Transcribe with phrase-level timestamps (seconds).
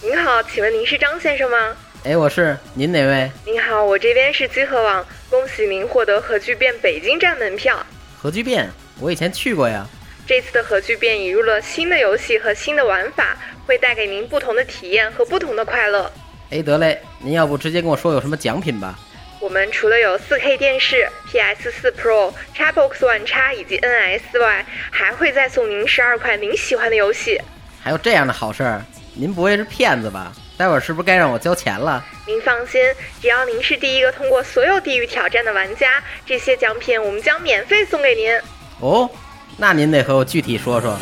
[0.00, 1.76] 您好，请问您是张先生吗？
[2.04, 3.28] 哎，我是您哪位？
[3.44, 7.84] 您好，我这边是集合网，恭喜您获得核聚变北京站门票。
[8.16, 9.84] 核聚变，我以前去过呀。
[10.28, 13.36] 这次的核聚变引入了新的游戏和新的玩法，
[13.66, 16.08] 会带给您不同的体验和不同的快乐。
[16.50, 18.96] 哎，得嘞，您要不直接跟我说有什么奖品吧？
[19.40, 27.40] 我们除了有 4K 电视、PS 4 Pro、Xbox One X 以及 NS 外，还会再送您十二款您喜欢的游戏。
[27.80, 28.82] 还有这样的好事儿？
[29.14, 30.32] 您不会是骗子吧？
[30.56, 32.04] 待会儿是不是该让我交钱了？
[32.26, 32.82] 您放心，
[33.22, 38.36] 只要您是第一个通过所有地域挑战的玩家，这些奖品我们将免费送给您。
[38.80, 39.08] 哦，
[39.56, 40.98] 那您得和我具体说说。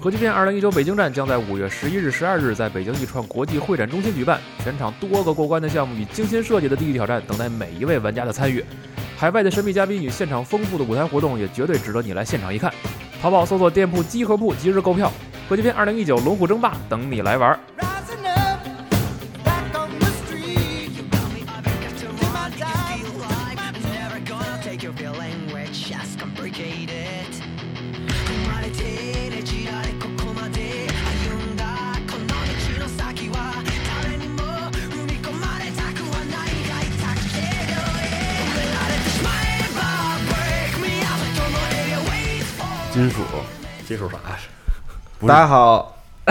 [0.00, 8.64] 核聚变二零一九北京站将在五月十一日、十二日在北京易创国际会展中心举办，全场多个过关的项目与精心设计的地狱挑战等待每一位玩家的参与。
[9.16, 12.72] 海外的神秘嘉宾与现场丰富的舞台活动也绝对值得你来现场一看。
[13.20, 15.12] 淘宝搜索店铺“集合铺”即日购票。
[15.48, 17.58] 核聚变二零一九龙虎争霸等你来玩
[42.98, 43.18] 金属，
[43.86, 44.16] 金属啥？
[45.24, 45.94] 大家好，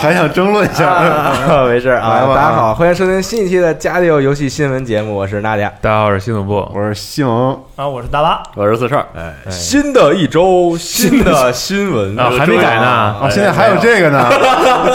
[0.00, 0.88] 还想争论一下？
[0.88, 5.70] 啊 没事啊，来吧大家好，欢迎收听新一期的《加里有游戏新闻节目》，我是娜姐。
[5.82, 6.66] 大家好，我是新总部。
[6.74, 9.06] 我是西蒙，啊，我是大巴，我是四少。
[9.14, 12.86] 哎，新的一周，新的新闻啊，还没改呢。
[12.86, 14.30] 啊，现在还有这个呢，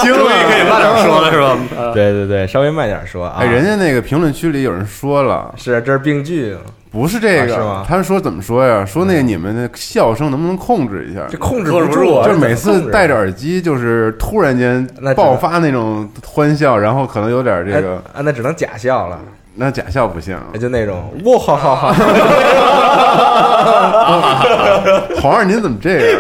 [0.01, 1.55] 惊了，可以慢点说了是吧？
[1.93, 3.35] 对对对，稍微慢点说啊。
[3.37, 6.57] 哎，人家那个评论区里有人说了，是这是病句，
[6.91, 8.85] 不是这啊是吗个，他们说怎么说呀？
[8.85, 11.21] 说那个你们的笑声能不能控制一下？
[11.29, 14.85] 这控制不住啊，就是每次戴着耳机，就是突然间
[15.15, 19.17] 爆发那种欢笑，然后可能有点这个，哎啊，那只能假笑了，
[19.55, 20.37] 那假笑不行。
[20.59, 21.93] 就那种哇哈哈哈。
[25.21, 26.19] 皇上您怎么这样？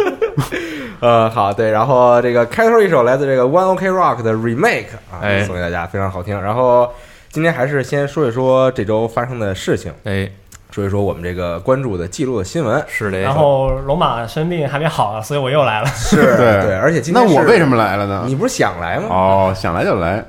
[1.00, 6.40] 呃，好，对，然后这个开头一首来自这个 One OK Rock 的 Remake 啊，哎送给大家，非常好听。
[6.40, 6.88] 然后
[7.32, 10.28] 今天还是先说一说这周发生的事情，哎，
[10.72, 12.82] 说一说我们这个关注的记录的新闻。
[12.88, 13.20] 是的。
[13.20, 15.86] 然后龙马生病还没好啊，所以我又来了。
[15.86, 18.24] 是对对，而且今天是那我为什么来了呢？
[18.26, 19.06] 你不是想来吗？
[19.10, 20.24] 哦，想来就来，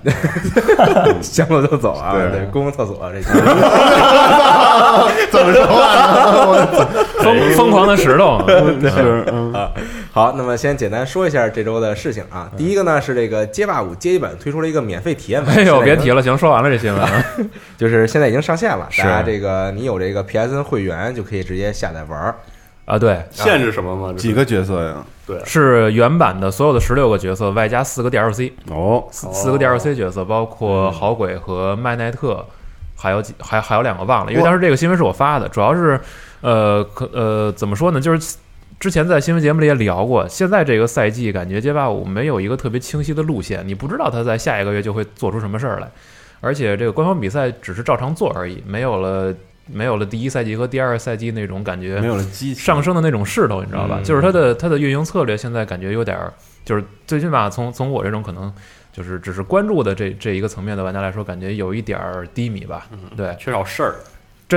[1.24, 2.12] 想走就走啊！
[2.14, 3.30] 对对，公共厕所这 些。
[5.32, 6.68] 怎么说话呢？
[7.24, 9.72] 疯疯狂的石头， 是嗯啊，
[10.14, 12.52] 好，那么先简单说一下这周的事情啊。
[12.58, 17.26] 第一个呢是这个街霸五街机版推出了一个免费体验版， 哎呦，别提了，行，说完了这新闻啊。
[17.78, 22.36] 就是现在已经上线了，是大家这个你有这个 PSN 会员就可以直接下载玩儿。
[22.84, 24.14] 啊，对，限制什么吗？
[24.18, 24.98] 几个角色呀？
[25.26, 32.46] 对是原版的所有的十六个角色，外加四个 DLC，哦，四四个 DLC 角色，包括好鬼和麦奈特，
[32.98, 35.98] 还有几还还有两个忘了，因为当时这个新闻是我发的，主要是
[36.42, 38.36] 呃可呃怎么说呢，就是。
[38.82, 45.88] 之前在新闻节目里也聊过，现在这个赛季感觉街霸五没有一个特别清晰的路线，你不知道他在下一个月就会做出什么事儿来，
[46.40, 49.32] 而且这个官方比赛只是照常做而已，没有了
[49.68, 53.98] 没有了第一赛季和第二赛季那种感觉没有了激情上升的那种势头，你知道吧？
[54.00, 56.34] 嗯就是它的它的运营策略现在感觉有点儿，
[56.66, 58.52] 就是最起码从从我这种可能
[58.92, 62.88] 就是只是关注的这这一个层面的玩家来说，感觉有一点儿低迷吧。
[63.16, 63.96] 对，缺少事儿，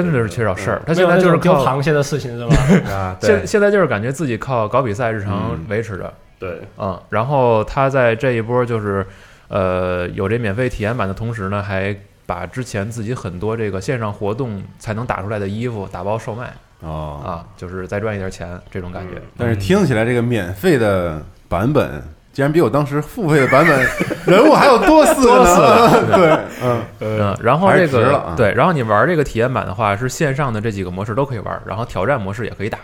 [0.03, 0.83] 真的是缺少事儿。
[0.85, 2.57] 他现在就是靠螃蟹的事情是吧？
[2.93, 5.65] 啊， 现对，现在就是感觉自己靠搞比赛日常嗯。
[5.69, 9.07] 维持着，对，嗯，然后他在这一波就是
[9.47, 11.97] 呃有这免费体验版的同时呢，还
[12.27, 16.53] 把之前自己很多这个线上活动才能打出来的衣服打包售卖。
[16.81, 19.23] 哦，啊，就是再赚一点钱这种感觉。
[19.39, 22.03] 但是听起来这个免费的版本，
[22.35, 23.89] 竟然比我当时付费的版本
[24.27, 26.07] 人物还要多四个呢。
[26.15, 32.79] 对，嗯，嗯，然后这个对，然后你玩这个体验版的话，是线上的这几个模式都可以玩，然后挑战模式也可以打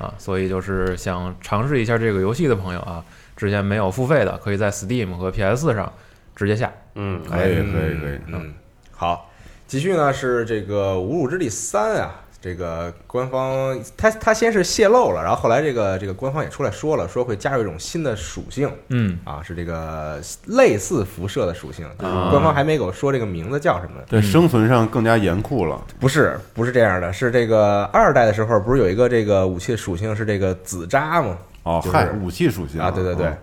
[0.00, 3.02] 啊，所以就是想尝试一下这个游戏的朋友啊，
[3.36, 5.92] 之前没有付费的，可以在 Steam 和 PS 上
[6.34, 6.72] 直接下。
[6.96, 8.18] 嗯，可以，可以，可以。
[8.26, 8.52] 嗯，
[8.90, 9.30] 好，
[9.68, 24.00] 继续呢是这个《侮辱之地三》啊，这个官方他他先是泄露了，然后后来这个这个官方也出来说了，说会加入一种新的属性嗯，啊，是这个类似辐射的属性，啊官方还没给我说这个名字叫什么。
[24.08, 25.84] 对生存上更加严酷了。
[25.98, 31.36] 不是，不是这样的，是这个二代的时候，不是有一个这个武器的属性是这个紫渣吗？
[31.64, 33.36] 哦，就是嗨，武器属性啊，对对对哦，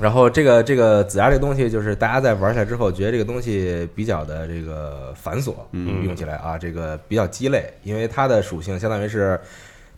[0.00, 9.38] 然后这个这个子牙这个东西，就是大家在玩起来之后，觉得这个东西比较的这个繁琐，嗯用起来啊，这个比较鸡肋，因为它的属性相当于是。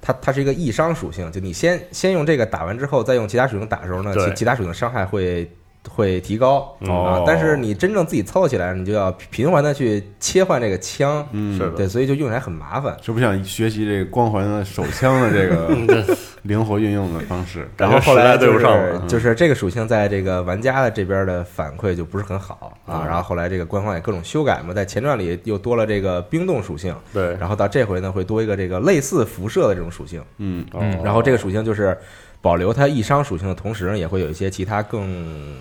[0.04, 5.49] 它它是一个易伤属性，就你先先用这个打完之后，再用其他属性打的时候呢，其其他属性伤害会
[5.88, 7.25] 会提高啊哦。
[7.26, 12.96] 但是你真正自己操作起来，你就要频繁的去切换这个枪，嗯，是对，所以就用起来很麻烦。
[13.02, 17.69] 是不想学习这个光环的手枪的这个 灵活运用的方式。
[17.76, 23.02] 然后后来对不上了就是这个属性在这个玩家的这边的反馈就不是很好啊。
[23.02, 30.23] 嗯然后后来这个官方也各种修改嘛，在前传里又多了这个冰冻属性，对，然后到这回呢会多一个这个类似辐射的这种属性。
[30.38, 31.96] 嗯，哦然后这个属性就是
[32.42, 35.56] 保留它易伤属性的同时呢，也会有一些其他更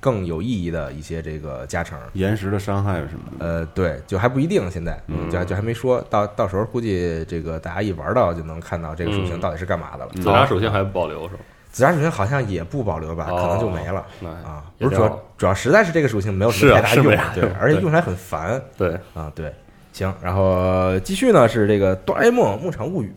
[0.00, 1.96] 更有意义的一些这个加成。
[2.14, 3.46] 岩石的伤害什么的。
[3.46, 10.10] 呃，对，就还不一定，现在嗯就还就还没说到，到时候估计这个大家一玩到就能看到这个属性嗯到底是干嘛的了。
[10.14, 11.42] 子牙属性还不保留是吧？
[11.70, 14.64] 紫砂属性好像也不保留吧，哦可能就没了那啊。
[14.78, 19.32] 不是主要主要实在是这个属性没有什是啊么太大用对而且 用起来很烦对，啊。
[19.34, 19.54] 对，
[19.92, 23.14] 行，然后继续呢是这个《哆啦 A 梦牧场物语》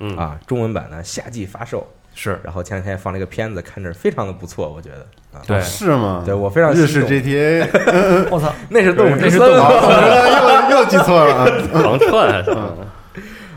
[0.00, 1.86] 嗯啊，中文版呢夏季发售，
[2.20, 6.22] 是然后前两天放了一个片子，看着非常的不错，我觉得啊，对是吗？
[6.26, 7.64] 对我非常日式 GTA，
[8.28, 11.46] 我操，那是动物之那是动物又又记错了啊！
[11.72, 12.56] 狂串还行。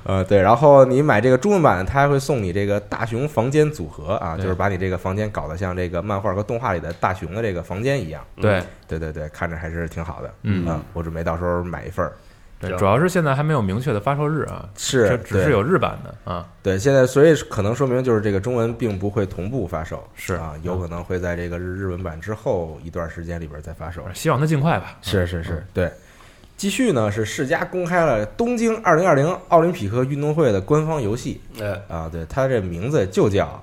[0.03, 8.21] 呃，对，然后你买这个中文版，它还会送你这个大熊房间组合啊，就是把你这个房间搞得像这个漫画和动画里的大熊的这个房间一样。
[8.39, 10.31] 对对对对，看着还是挺好的。
[10.43, 12.13] 嗯啊，我准备到时候买一份儿。
[12.61, 24.03] 对，主要是现在还没有明确的发售日啊，是这只是有日版的啊，对，现在所以可能说明就是这个中文并不会同步发售，是啊，有可能会在这个日日文版之后一段时间里边再发售。
[24.13, 24.97] 希望它尽快吧。
[25.01, 25.91] 是是是，对。
[26.57, 33.59] 继续呢是世嘉公开了东京二零二零奥林匹克运动会的官方游戏哎，啊，对，它这名字就叫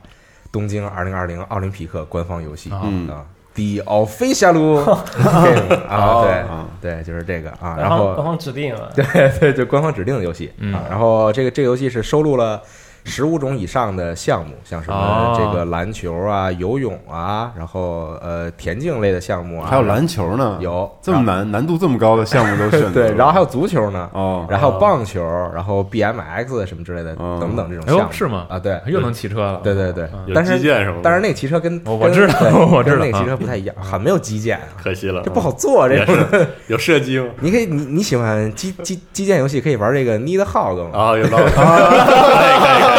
[0.50, 2.80] 东京二零二零奥林匹克官方游戏啊。
[2.84, 3.24] 嗯啊
[3.58, 4.84] ，The Official
[5.19, 9.05] Game 啊，对啊对，就是这个啊，然后官方指定了， 对
[9.40, 10.72] 对，就官方指定的游戏、嗯。
[10.72, 10.84] 啊。
[10.88, 12.62] 然后这个这个游戏是收录了
[13.08, 15.34] 十五种以上的项目，像什么哦。
[15.38, 22.93] 这个篮球啊、游泳啊，然后呃田径类的项目啊，还有篮球呢，有这么难、难度这么高的项目都 选了。
[22.93, 24.08] 对，然后还有足球呢。
[24.12, 25.22] 哦，然后棒球，
[25.55, 27.38] 然后 BMX 什么之类的，哦。
[27.40, 28.12] 等等这种项目。
[28.12, 28.46] 是吗？
[28.49, 29.60] 啊，对，又能骑车了。
[29.62, 30.08] 对对对。
[30.34, 30.58] 但是
[31.02, 32.34] 但是那个骑车跟跟我我知道
[32.70, 32.96] 我知道。
[32.99, 36.14] 那个骑车啊不太一样，很没有击剑啊，可惜了，这不好做这也种。
[36.31, 36.46] 是。
[36.66, 37.26] 有射击吗？
[37.40, 40.99] 你可以，你你喜欢击击击剑游戏，可以玩这个 Need Hog 吗？
[40.99, 41.44] 啊，有道理，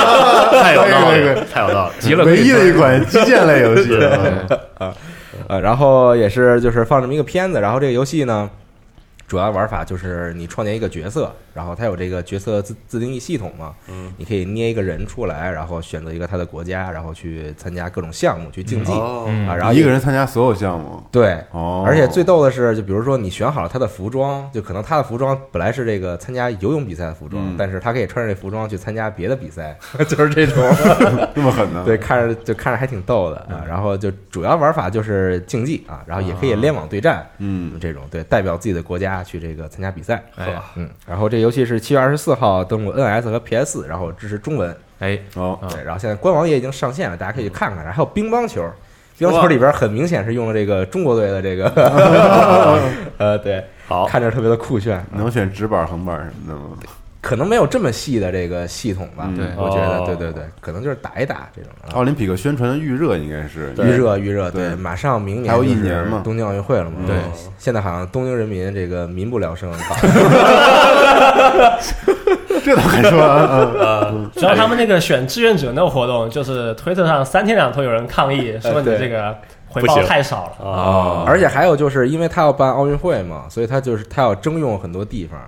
[0.62, 1.92] 太有道理太有道理了。
[2.00, 3.98] 急了唯一的一款击剑类游戏。
[4.80, 4.94] 啊
[5.48, 8.50] 啊，然后也是就是放这么一个片子，然后这个游戏呢，
[9.30, 19.26] 主要玩法就是你创建一个角色，然后它有这个角色自自定义系统嘛，嗯，你可以捏一个人出来，然后选择一个他的国家，然后去参加各种项目去竞技、哦。
[19.28, 21.00] 嗯啊，然后一个人参加所有项目。
[21.12, 21.40] 对。
[21.52, 27.56] 哦，而且最逗的是，就比如说你选好了他的服装，就可能他的服装本来是这个参加游泳比赛的服装，嗯。
[27.56, 29.78] 但是他可以穿着这服装去参加别的比赛，
[30.10, 30.56] 就是这种。
[31.36, 31.84] 这么狠呢？
[31.86, 33.38] 对，看着就看着还挺逗的。
[33.42, 33.64] 啊。
[33.68, 40.24] 然后就主要玩法就是竞技啊，然后也可以联网对战，嗯，这种对代表自己的国家去这个参加比赛。
[40.36, 44.76] 哎呀嗯，然后这游戏是七月二十四号登陆 NS 和 PS，然后支持中文。
[45.00, 47.84] 哎，哦，啊对，然后现在官网也已经上线了，大家可以去看看。
[47.84, 48.70] 然后还有乒乓球，
[49.18, 51.70] 乒乓球里边很明显是用了这个中国队的这个，
[53.18, 55.04] 呃，对，好，看着特别的酷炫。
[55.12, 56.78] 能选直板、横板什么的吗？
[57.22, 59.26] 可能没有这么细的这个系统吧？
[59.28, 59.46] 嗯对。
[59.58, 60.04] 我觉得，哦。
[60.06, 61.92] 对对对，可能就是打一打这种啊。
[61.94, 63.74] 奥林匹克宣传的预热应该是。
[63.78, 64.74] 预热预热，对。
[64.76, 66.22] 马上明年还有一年嘛。
[66.24, 66.98] 东京奥运会了嘛。
[67.06, 67.16] 对。
[67.58, 69.70] 现在好像东京人民这个民不聊生，
[72.64, 79.36] 这倒还说啊，啊呃，主要他们那个选志愿者那个活动，就是推特上三天两头有人抗议，说你这个
[79.70, 80.68] 回报太少了。
[80.68, 85.40] 啊，而且还有就是因为他要办奥运会嘛，所以他就是他要征用很多地方，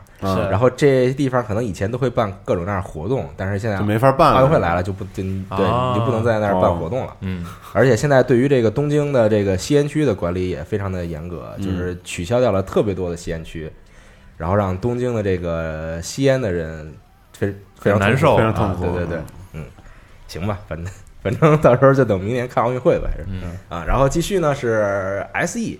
[0.49, 4.39] 然后这些地方可能以前都会办各种各样的活动，但是现在就没法办了。
[4.39, 7.15] 奥运会来了就不就对啊你就不能在那儿办活动了。
[7.21, 13.71] 嗯，而且现在对于这个东京的这个吸烟区的管理也非常的严格，嗯就是取消掉了特别多的吸烟区，
[14.37, 16.93] 然后让东京的这个吸烟的人
[17.33, 18.85] 非非常难受非常痛苦。
[18.85, 19.19] 对对对，
[19.53, 19.65] 嗯，
[20.27, 23.83] 行吧，反正反正到时候就等明年看奥运会吧，还是嗯啊。
[23.87, 25.77] 然后继续呢是 SE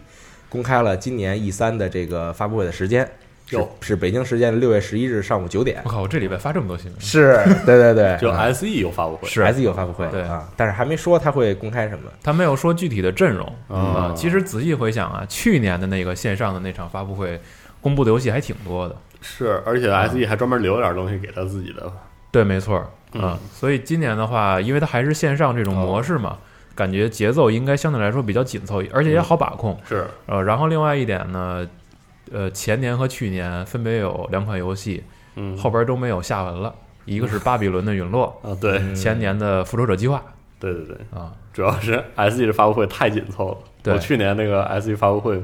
[0.49, 3.09] 公开了今年 E 三的这个发布会的时间，
[3.47, 12.11] 是是北京时间六月十一日上午九点我，靠，我这礼拜发这么多新闻，是对对对， 就啊 SE 有发布会，是 SE 有发布会对啊，但是还没说他会公开什么。
[12.21, 14.13] 他没有说具体的阵容哦啊。
[14.15, 17.39] 其实仔细回想啊，去年的那个线上的那场发布会，
[17.81, 18.95] 公布的游戏还挺多的。
[19.21, 21.91] 是，而且 SE 还专门留了点东西给他自己的，
[22.31, 23.39] 对，没错儿嗯啊。
[23.51, 26.37] 所以今年的话，因为它还是线上这种模式嘛，
[26.75, 29.77] 感觉节奏应该相对来说比较紧凑，而且也好把控。
[29.87, 31.67] 是呃，然后另外一点呢，
[32.31, 35.03] 呃，前年和去年分别有两款游戏
[35.35, 36.73] 嗯后边都没有下文了，
[37.05, 40.23] 一个是巴比伦的陨落， 啊，对前年的复仇者计划
[40.59, 43.57] 对对对，啊，主要是 SE 的发布会太紧凑了。
[43.83, 45.43] 对我去年那个 SE 发布会，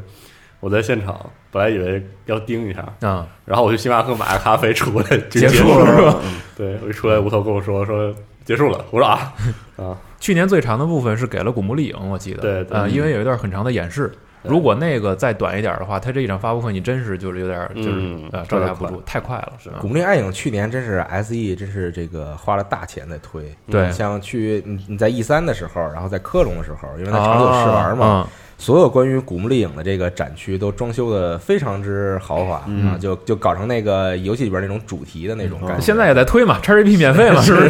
[0.59, 1.17] 我在现场
[1.51, 6.15] 本来以为要盯一下，啊，然后我去星巴克买个咖啡出来就结束束了是吧？
[6.55, 9.33] 对，我一出来，吴头跟我说说结束了，我说啊
[9.77, 14.11] 啊，去年最长的部分是给了古墓丽影，我记得，对对呃，因为有一段很长的演示。
[14.43, 19.53] 如果那个再短一点的话，它这一场发布会你真是就是有点就是、嗯呃招架不住，太快了。
[19.61, 35.75] 是啊古墓丽影暗影去年真是 SE 真是这个花了大钱在推，对像去你你在 E 三的时候，然后在科隆的时候，因为它长久试玩嘛，啊所有关于古墓丽影的这个展区都装修的非常之豪华、嗯啊，就就搞成那个游戏里边那种主题的那种感觉。
[35.77, 37.69] 嗯现在也在推嘛，XGP 免费嘛，是不是？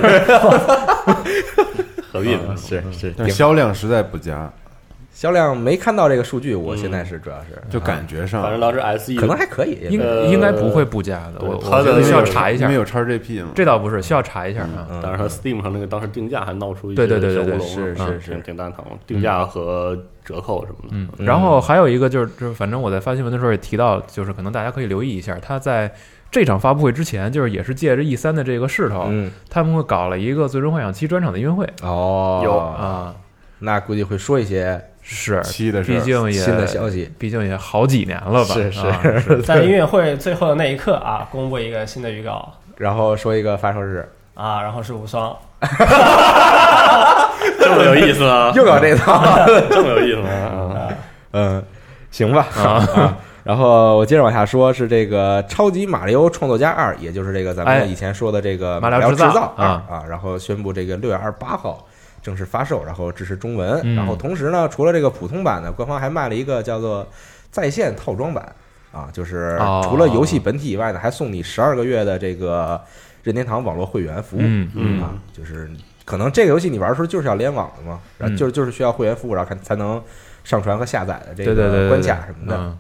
[2.12, 2.42] 何必呢？
[2.52, 4.52] 嗯是是，但销量实在不佳，
[5.18, 7.60] 销量没看到这个数据，我现在是主要是。
[7.72, 12.66] 就感觉上反正当时 SE 可能还可以，应呃应该不会不加的，我我觉得需要查一下。
[12.66, 12.76] 因为。
[12.76, 14.86] 有叉 GP 嘛，这倒不是，需要查一下啊。
[14.92, 15.02] 嗯。
[15.02, 18.22] 当然，它 Steam 上那个当时定价还闹出一些对对对对对小乌龙是嗯是。
[18.22, 20.90] 是挺挺蛋疼，定价和折扣什么的。
[20.92, 25.92] 嗯，然后还有一个就是，就是反正我在发新闻的时候也提到，就是可能大家可以留意一下，他在
[26.30, 29.32] 这场发布会之前，就是也是借着 E 三的这个势头，嗯。
[29.50, 31.68] 他们会搞了一个《最终幻想七》专场的音乐会。
[31.82, 32.42] 哦。
[32.44, 33.16] 有啊，
[33.58, 37.10] 那估计会说一些是，七的事儿毕竟也新的消息。
[37.18, 38.54] 毕竟也好几年了吧？
[38.54, 39.02] 是是啊
[39.44, 45.36] 在音乐会最后的那一刻啊，公布一个新的预告然后说一个发售日，啊，然后是无双，
[47.60, 48.52] 这么有意思啊！
[48.56, 49.24] 又搞这套，
[49.72, 50.90] 这么有意思啊！
[51.32, 51.64] 嗯，
[52.12, 53.18] 行吧啊。
[53.44, 61.87] 然后我接着往下说，是这个《超级马里奥创作家二》，也就是这个咱哎们以前说的这个马里奥制造啊啊，然后宣布这个六月二十八号
[62.28, 63.80] 正式发售，然后支持中文。
[63.86, 67.08] 嗯然后同时呢，除了这个普通版呢，官方还卖了一个叫做
[67.50, 68.54] 在线套装版
[68.92, 72.82] 啊，就是哦除了游戏本体以外呢，还送你十二个月的这个
[73.24, 74.42] 任天堂网络会员服务。
[74.44, 75.72] 嗯嗯啊，就是
[76.04, 80.04] 可能这个游戏你玩的时候就是要联网的嘛，然后嗯就是就是需要会员服务，然后才才能
[80.44, 82.78] 上传和下载的这个关卡什么的。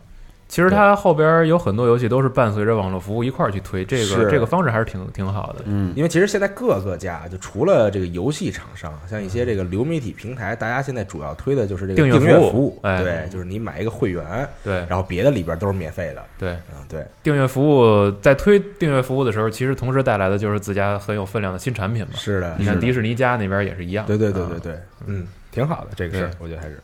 [0.48, 5.60] 嗯其实它后边有很多游戏都是伴随着网络服务一块儿去推，这个这个方式还是挺挺好的。
[5.66, 12.80] 嗯，因为其实现在各个家就除了这个游戏厂商，像一些这个流媒体平台，大家现在主要推的就是这个订阅服务服务。
[12.82, 16.24] 哎对，就是你买一个会员，对然后别的里边都是免费的。
[16.40, 22.12] 对，嗯，对，订阅服务在推订阅服务的时候，其实同时带来的就是自家很有分量的新产品嘛。
[22.16, 22.56] 是的。
[22.58, 24.06] 你看迪士尼家那边也是一样。
[24.06, 26.80] 对对对啊对对，嗯，挺好的这个事儿，我觉得还是。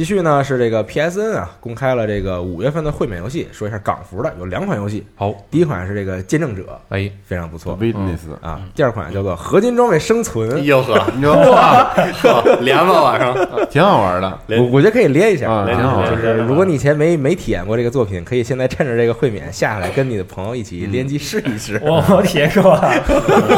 [0.00, 7.78] 继续呢是这个 PSN 啊，公开了这个五月份的会免游戏，说一下港服的有两款游戏，好，第一款是这个见证者，哎，非常不错。
[7.78, 11.92] Witness，啊，第二款叫做合金装备生存，哟呵，你说哇，
[12.62, 13.36] 连吧晚上，
[13.68, 16.10] 挺好玩的，我我觉得可以连一下，啊，挺好玩。
[16.10, 21.78] 就是如果你以前没没体验过这个作品，可以现在趁着这个会免下来，跟你的朋友一起联机试一试。
[21.84, 22.70] 我我体验过。
[22.70, 22.90] 啊，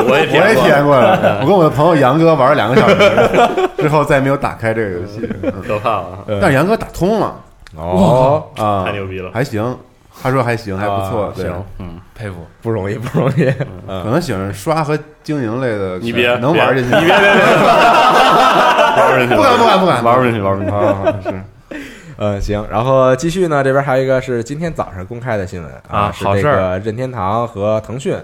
[0.08, 5.20] 我也我也体验过，了，我跟我的朋友杨哥玩了两个小时，之后再没有打开这个游戏。
[5.40, 7.34] 嗯可怕了，但是杨哥打通了
[7.76, 9.76] 哦，啊，太牛逼了还行，
[10.22, 11.44] 他说还行，还不错啊，对。
[11.44, 12.36] 行，嗯，佩服。
[12.60, 13.44] 不容易，不容易。
[13.46, 17.28] 可嗯，能喜欢刷和经营类的，你别能玩进去，你别别别，
[18.96, 20.76] 玩不进去，不敢不敢不敢玩不进去，玩不进去。
[20.76, 21.42] 啊，是
[22.18, 28.14] 嗯，行，然后继续呢，这边还有一个是今天早上公开的新闻啊好事儿个任天堂和腾讯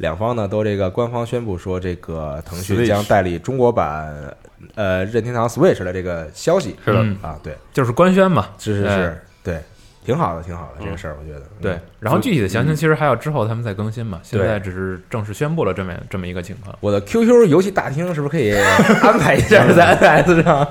[0.00, 4.34] 两方呢都这个官方宣布说，这个腾讯将代理中国版
[4.74, 6.74] 呃任天堂 Switch 的这个消息。
[6.82, 7.00] 是的。
[7.02, 8.46] 嗯啊，对，就是官宣嘛。
[8.48, 9.60] 哎是是是，对，
[10.04, 11.42] 挺好的，挺好的这个事儿，我觉得。
[11.60, 16.74] 对，然后具体的详情其实还要之后他们再更新嘛，现在只是正式宣布了这么这么一个情况。
[16.80, 18.52] 我的 QQ 游戏大厅是不是可以
[19.02, 20.66] 安排一下在 NS 上？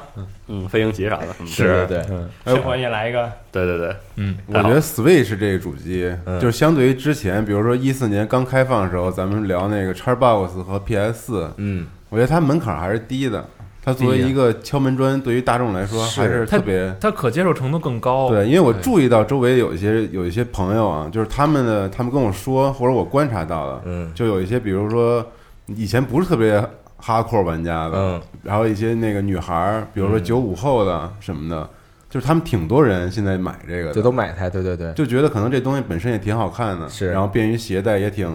[0.48, 13.46] 嗯，飞行棋啥的，是对对对，嗯哎这回也来一个，对对对，嗯，我觉得 Switch 这个主机，就是相对于之前，比如说一四年刚开放的时候，咱们聊那个 Xbox 和 PS 四，嗯，我觉得它门槛还是低的。
[13.84, 18.30] 它作为一个敲门砖，对于大众来说还是特别它可接受程度更高。
[18.30, 18.46] 对。
[18.46, 24.12] 因为我注意到周围有一些有一些朋友啊，就是他们的他们跟我说，或者我观察到的，嗯。
[24.14, 25.26] 就有一些比如说
[25.68, 26.64] 以前不是特别
[26.98, 30.24] 哈扣玩家的，嗯，然后一些那个女孩儿，比如说嗯。
[30.24, 31.68] 九五后的什么的，
[32.10, 37.12] 就是他们挺多人现在买这个的，就都买它，对对对，就觉得可能这东西本身也挺好看的，是。
[37.12, 38.30] 然后便于携带，也挺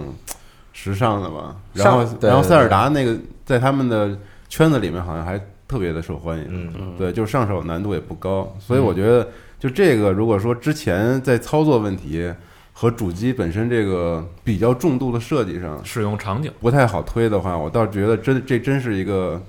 [0.72, 1.54] 时尚的吧。
[1.74, 4.16] 然后，然后塞尔达那个在他们的
[4.54, 9.26] 圈子里面好像还特别的受欢迎，对，就上手难度也不高，所以我觉得
[9.58, 12.32] 就这个，如果说之前在操作问题
[12.72, 16.52] 和主机本身这个比较重度的设计上使用场景。
[16.60, 19.42] 不太好推的话，我倒觉得真这真是一个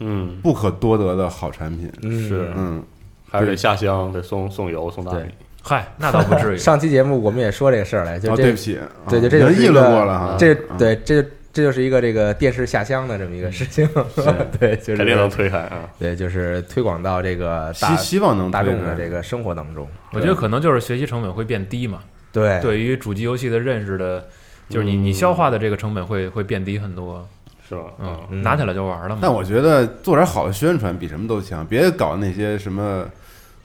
[0.00, 1.90] 嗯，不可多得的好产品。
[2.02, 2.84] 嗯是嗯，
[3.30, 5.30] 还是得下乡，得送送油送大米。
[5.62, 6.58] 嗨，那倒不至于。
[6.60, 8.78] 上期节目我们也说这个事儿来，就哦，对不起，
[9.08, 10.36] 对，就这就是一个论过了哈。
[10.38, 13.88] 这嗯对这这就是一个这个电视下乡的这么一个事情，
[14.58, 15.88] 对，就是肯定能推开啊！
[15.98, 19.86] 对，就是推广到这个大希希望能大众的这个生活当中。
[20.12, 22.00] 我觉得可能就是学习成本会变低嘛，
[22.32, 24.26] 对对于主机游戏的认识的，
[24.68, 27.26] 就是你你消化的这个成本会会变低很多。
[27.68, 27.84] 是吧？
[28.00, 29.18] 嗯，嗯拿起来就玩了嘛。
[29.22, 33.06] 但我觉得做点好的宣传比什么都强，别搞那些什么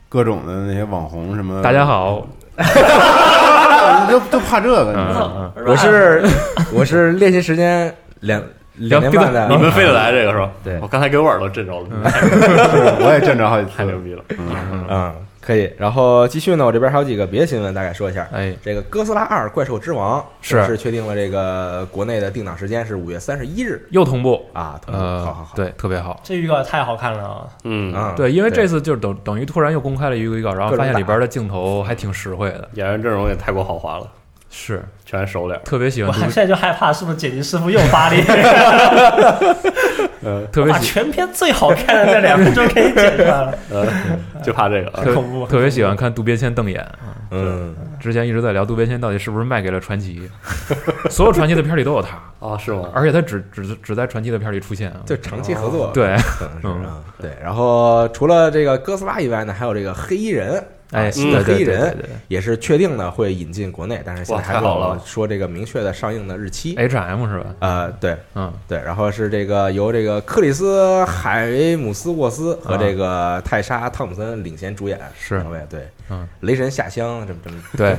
[0.08, 1.60] 各种的那些网红什么。
[1.60, 2.26] 大家，好，
[4.08, 5.52] 就就怕这个，你嗯知道吗？
[5.56, 6.22] 嗯我是
[6.72, 8.42] 我是练习时间两
[8.76, 10.50] 两年半的，你们非得来这个是吧？
[10.64, 11.86] 对我刚才给我耳朵震着了，
[13.00, 14.22] 我也震着好几次， 太牛逼了！
[14.88, 15.72] 嗯，可以。
[15.76, 18.28] 然后继续呢，我这边还有几个别的新闻，大概说一下。
[18.32, 24.78] 哎，这个《哥斯拉二：怪兽之王》是是确定了这个国内的定档时间是五月三十一日又同步，啊。
[24.84, 26.20] 同步呃，好好好，对，特别好。
[26.22, 27.46] 这预告也太好看了啊！
[27.64, 34.06] 嗯，啊，对，因为这次就是等等于突然又公开了一个预告，然后发现里边的镜头还挺实惠的，演员阵容也太过豪华了，
[34.50, 35.60] 是全熟脸。
[35.64, 38.22] 特别喜欢，我现在就害怕是不是剪辑师傅又发力，
[40.52, 43.86] 特别喜把全片最好看的那两分钟给你剪出来了， 呃，
[44.42, 46.86] 就怕这个恐怖特别喜欢看渡边谦瞪眼。
[47.30, 50.28] 嗯，之前一直在聊渡边谦到底是不是卖给了传奇，
[51.10, 52.88] 所有传奇的片里都有他， 啊，是吗？
[52.94, 55.00] 而且他只只只在传奇的片里出现啊。
[55.04, 56.98] 就长期合作，对，可能是嗯啊。
[57.20, 60.64] 对，然后除了这个哥斯拉以外呢，还有这个黑衣人。
[60.90, 61.96] 哎，啊新的对黑衣人
[62.28, 66.74] 也是确定的会引进国内，但是现在还没有说这个明确的上映的日期。
[66.76, 67.46] ，H M 是吧？
[67.58, 75.36] 呃，对嗯，对，然后是这个由这个克里斯海维姆斯沃斯和这个泰莎汤姆森领衔主演，是。
[75.38, 77.62] 两位对，嗯，雷神下乡这么这么。
[77.76, 77.94] 对，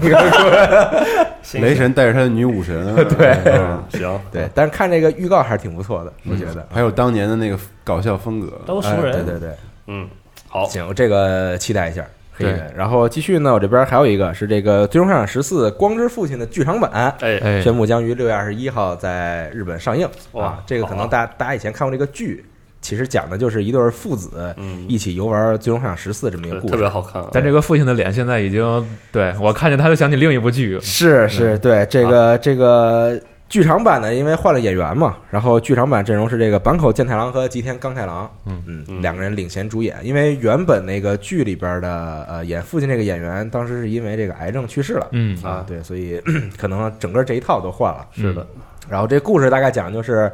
[1.61, 3.37] 雷神带着他的女武神， 对。
[3.45, 3.83] 嗯。
[3.91, 6.67] 行，对，但是看这个预告还是挺不错的，我觉得。
[6.71, 9.13] 还有当年的那个搞笑风格，哎都熟人。
[9.13, 9.49] 对对对，
[9.87, 10.07] 嗯，
[10.47, 12.03] 好，行，这个期待一下。
[12.39, 20.07] 黑对人，然后继续呢，我这边还有一个是这个《最终幻想十四：光之父亲》的剧场版，哎，哎，宣布将于六月二十一号在日本上映。
[20.31, 22.45] 哇啊，这个可能大家大家以前看过这个剧，
[22.81, 26.73] 其实讲的就是一对父子嗯，一起游玩《最终幻想十四》这么一个故事。
[26.73, 27.27] 特别好看啊。
[27.33, 39.97] 但这个父亲的脸现在已经，对我看见他就想起另一部剧，是是，对这个这个剧场版呢，因为换了演员嘛，然后剧场版阵容是这个坂口健太郎和吉田刚太郎，嗯嗯，嗯两个人领衔主演。
[40.03, 45.07] 因为原本那个剧里边的呃演父亲这个演员，当时是因为这个癌症去世了。
[45.13, 46.21] 嗯啊，对，所以
[46.57, 48.05] 可能整个这一套都换了。
[48.11, 48.45] 是的，
[48.87, 50.31] 然后这故事大概讲就是，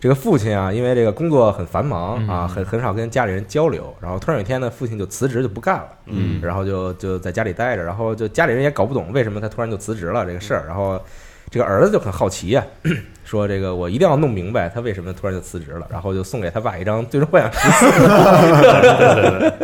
[0.00, 3.94] 这个父亲啊，因为这个工作很繁忙啊，嗯很很少跟家里人交流。
[4.00, 10.64] 然后突然有一天呢，父亲就辞职就不干了，嗯然后就就在家里待着，然后就家里人也搞不懂为什么他突然就辞职了这个事儿。
[10.66, 11.00] 然后
[11.50, 12.64] 这个儿子就很好奇呀、
[13.24, 17.86] 说这个我一定要弄明白他为什么突然就辞职了，然后就送给他爸一张《最终幻想十四》，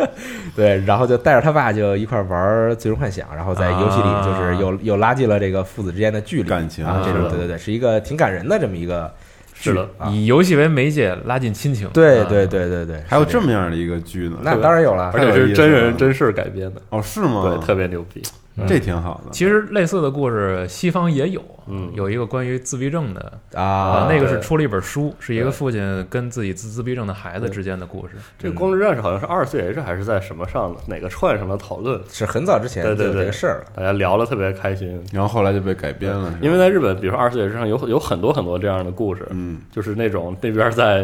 [0.55, 9.11] 对，然后就带着他爸就一块儿玩《最终幻想》，然后在游戏里就是又又拉近了这个父子之间的距离感情啊，这种对对对，是一个挺感人的这么一个
[9.53, 14.37] 剧是的啊，以游戏为媒介拉近亲情，啊对对对对对，还有这么样的一个剧呢？
[14.41, 17.41] 那当然有了而，且是真人真事改编的，哦，是吗？
[17.49, 18.21] 对，特别牛逼。
[18.67, 19.31] 这挺好的。
[19.31, 28.13] 其实类似的故事西方也有，嗯有一个关于自闭症的啊，那个是出了一本书，是一个父亲跟自己自自闭症的孩子之间的故事。
[28.39, 35.03] 这个《光之战士》好像是二 4H 还是在什么上的哪个串上的讨论，是很早之前对对对这个事儿了，大家聊了特别开心。
[35.11, 41.03] 然后后来就被改编了，因为在日本，比如说二 4H 上有有很多很多这样的故事，嗯，就是那种那边在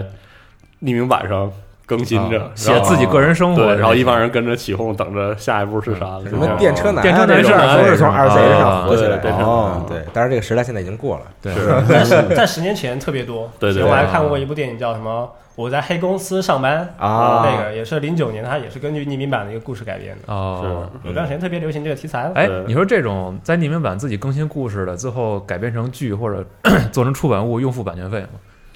[0.81, 1.51] 匿名版上
[1.91, 6.29] 更新着，啊写自己个人生活对，然后一帮人人跟着起哄，等着下一步是啥的。
[6.29, 9.29] 什么电车男啊电车男是都是从二 C 啊上火起来的。
[9.37, 11.53] 哦，对，但是这个时代现在已经过了，对
[11.89, 13.49] 但是在十年前特别多。
[13.59, 15.23] 对对对我还看过一部电影叫什么
[15.55, 20.33] 《我在黑公司上班》啊那个也是零九年，它也是根据匿名版的一个故事改编的。
[20.33, 20.89] 哦。
[21.03, 22.31] 有段时间特别流行这个题材。
[22.35, 26.45] 哎，你说这种在匿名版自己更新故事的，最后改编成剧或者
[26.93, 28.29] 做成出版物，用付版权费吗？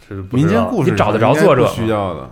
[0.08, 2.30] 是民间故事你找得着作者需要的，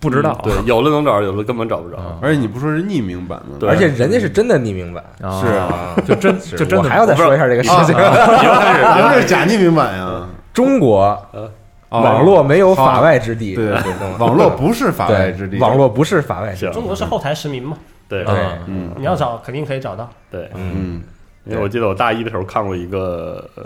[0.00, 1.98] 不知道，对，有的能找着，有的根本找不着。
[1.98, 3.56] 啊而且你不说是匿名版吗？
[3.60, 7.94] 对而且人家是真的匿名版，啊是啊，就真就真的我还要再说一下这个事情。
[7.94, 11.50] 咱们这是假匿名版呀，中国哦
[11.90, 16.72] 网络没有法外之地，对对对网络不是法外之地，网络不是法外之地。
[16.72, 17.76] 中国是后台实名嘛，
[18.08, 18.24] 对
[18.66, 20.08] 嗯你要找肯定可以找到。
[20.30, 21.02] 对，嗯，嗯
[21.46, 23.64] 因为我记得我大一的时候看过一个呃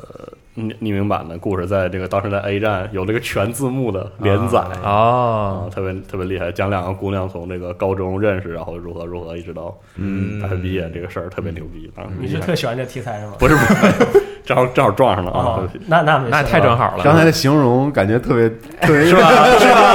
[0.57, 11.90] 匿匿名版的故事，在这个当时在 A 站有这个全字幕的连载啊，哦，特别特别厉害，讲两个姑娘从这个高中认识，然后如何如何，一直到嗯大学毕业这个事儿特别牛逼。
[11.97, 13.33] 当时你是特喜欢这题材是吗？
[13.38, 15.38] 不是不是， 正好正好撞上了啊！
[15.45, 17.03] 哦对不起，那那那太正好了。
[17.03, 18.49] 刚才的形容感觉特别
[18.81, 19.95] 特别是吧 是吧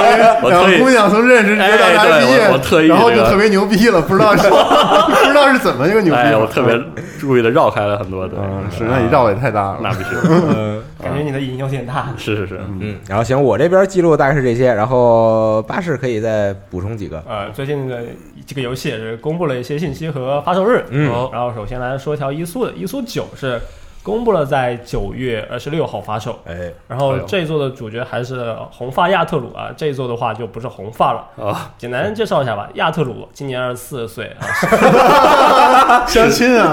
[0.49, 6.21] 两个姑娘从认识直到大学毕业我我特意业，然后就特别牛逼了，不知道是 不知道是怎么一个牛逼。
[6.33, 6.77] 我特别
[7.19, 9.79] 注意的绕开了很多，的，嗯，是那你绕的也太大了。
[9.81, 10.15] 那必须，
[10.49, 12.13] 嗯 感觉你的瘾有点大。
[12.17, 17.23] 是是是，嗯，然后行，我这边记录大概是这些，然后巴士可以再补充几个。
[17.27, 18.03] 呃，最近的
[18.45, 20.83] 这个游戏也是公布了一些信息和发售日。
[20.89, 23.59] 嗯哦然后首先来说一条伊苏的，伊苏九是
[24.01, 26.39] 公布了在九月二十六号发售。
[26.45, 31.27] 哎，然后这一座的主角还是红发亚特鲁啊，这一座的话就不是红发了。
[31.45, 36.71] 啊，简单介绍一下吧，亚特鲁今年二十四岁啊， 相亲啊！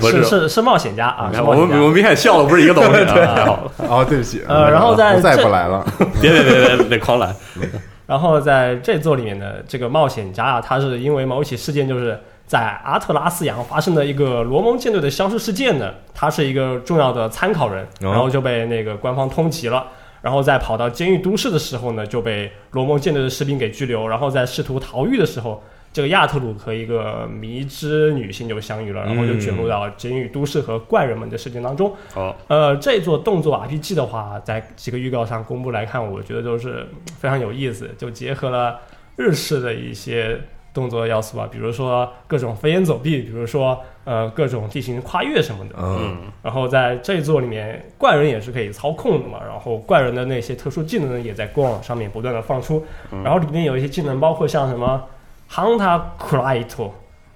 [0.00, 1.54] 不是是是冒险家啊，我。
[1.54, 5.84] 们我们明显笑的不是一个东西啊，太好了，哦，对不起，呃然后在再不来了。
[6.20, 7.34] 别别别别别狂来，
[8.06, 12.18] 然后在这座里面的这个冒险家啊，他是因为某一起事件，就是
[12.48, 19.86] 在阿特拉斯洋发生的一个罗蒙舰队的消失事件呢，他是一个重要的参考人，哦然后就被那个官方通缉了。
[20.20, 24.08] 然后在跑到监狱都市的时候呢，就被罗蒙舰队的士兵给拘留。
[24.08, 31.94] 然后在试图逃狱的时候，这个亚特鲁和一个迷之女性就相遇了，然后就卷入到监狱都市和怪人们的事件当中。
[32.12, 36.88] 好，呃，这座动作 RPG 的话，在几个预告上公布来看，我觉得都是
[37.20, 38.80] 非常有意思，就结合了
[39.14, 40.40] 日式的一些
[40.78, 45.74] 动作要素吧，比如说各种飞檐走壁，比如说呃各种地形跨越什么的。
[45.76, 52.86] 嗯，嗯，然后在这一座里面，怪人也是可以操控的嘛，然后怪人的那些特殊技能也在官网上面不断的放出，
[53.24, 55.02] 然后里面有一些技能，包括像什么
[55.50, 56.64] Hunter Cry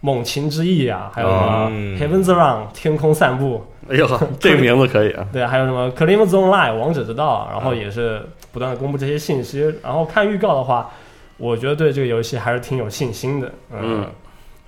[0.05, 4.07] 猛禽之翼啊，还有什么嗯 Heaven's Run 天空散步，哎呦，
[4.41, 9.61] 这个名字可以啊，对，还有什么 Climb Zone Line 王者之道，然后也是不断的公布这些信息。
[9.81, 10.91] 然后看预告的话，
[11.43, 13.53] 我觉得对这个游戏还是挺有信心的。
[13.73, 14.07] 嗯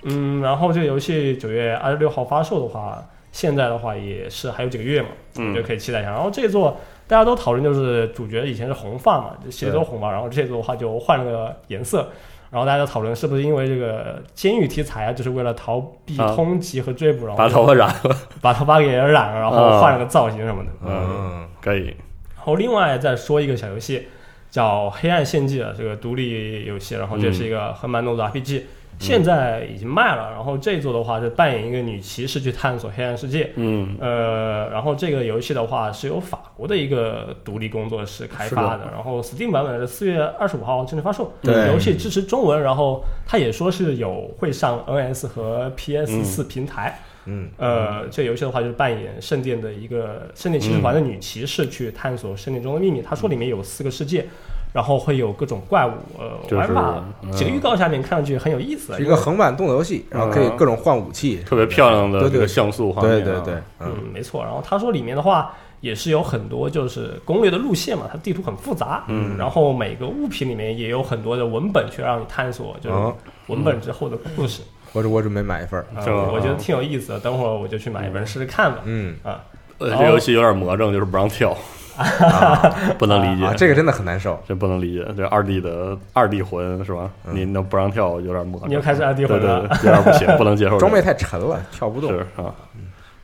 [0.03, 6.11] 嗯，然后这个游戏九月二十六号发售的话，现在的话也是还有几个月嘛，我觉得嗯，可以期待一下。
[6.11, 12.09] 然后这座大家都讨论就是主角以前是红发嘛，就系列都红发，然后这座的话就换了个颜色。
[12.51, 20.69] 然后大家都讨论是不是因为这个监狱题材啊，就是为了逃避啊通缉和追捕，然后把头发染了，把头发给染了，然后换了个造型什么的。
[20.85, 21.87] 嗯，可以，
[22.35, 24.07] 然后另外再说一个小游戏，
[24.55, 28.61] 叫《黑暗献祭》啊，这个独立游戏，然后这是一个横版动作 RPG，、
[28.99, 30.31] 现在已经卖了。
[30.31, 33.51] 然后这一座的话是扮演一个女骑士去探索黑暗世界。
[33.55, 41.33] 嗯，呃，然后这个游戏的话是由法国的一个独立工作室开发的，然后 Steam 版本是四月二十五号正式发售。
[41.41, 46.99] 对游戏支持中文，然后它也说是有会上 NS 和 PS 四平台。
[47.27, 53.01] 嗯，呃，这游戏的话就是扮演圣殿的一个圣殿骑士团的女骑士去探索圣殿中的秘密。
[53.01, 54.27] 他说里面有四个世界，
[54.75, 55.91] 然后会有各种怪物。
[56.19, 57.31] 呃，就是玩法嗯。
[57.31, 63.87] 几个预告下面看上去很有意思，是一个横版动作游戏，然后可以各种换武器，特别漂亮的这个像素画面啊，对对对，嗯。
[63.87, 64.43] 嗯，，没错。
[64.43, 69.37] 然后他说里面的话也是有很多就是攻略的路线嘛，它地图很复杂，嗯。
[69.37, 73.15] 然后每个物品里面也有很多的文本去让你探索，就是哦
[73.47, 74.61] 文本之后的故事。
[74.91, 78.79] 我我准备买一份我觉得挺有意思的，等会儿我就去买一本试试看吧。
[78.85, 79.43] 嗯，啊，
[79.77, 81.53] 呃，这游戏有点魔怔，就是不让跳，
[82.97, 87.09] 不能理解啊，，这个真的很难受，这不能理解，这二 D 的二 D 魂是吧？
[87.25, 88.67] 嗯你那不让跳，有点魔怔。
[88.67, 90.77] 你又开始二对魂了，有点不行，不能接受。
[90.79, 92.11] 装备太沉了，跳不动。
[92.11, 92.53] 是啊，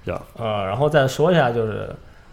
[0.05, 1.89] 行，呃，然后再说一下，就是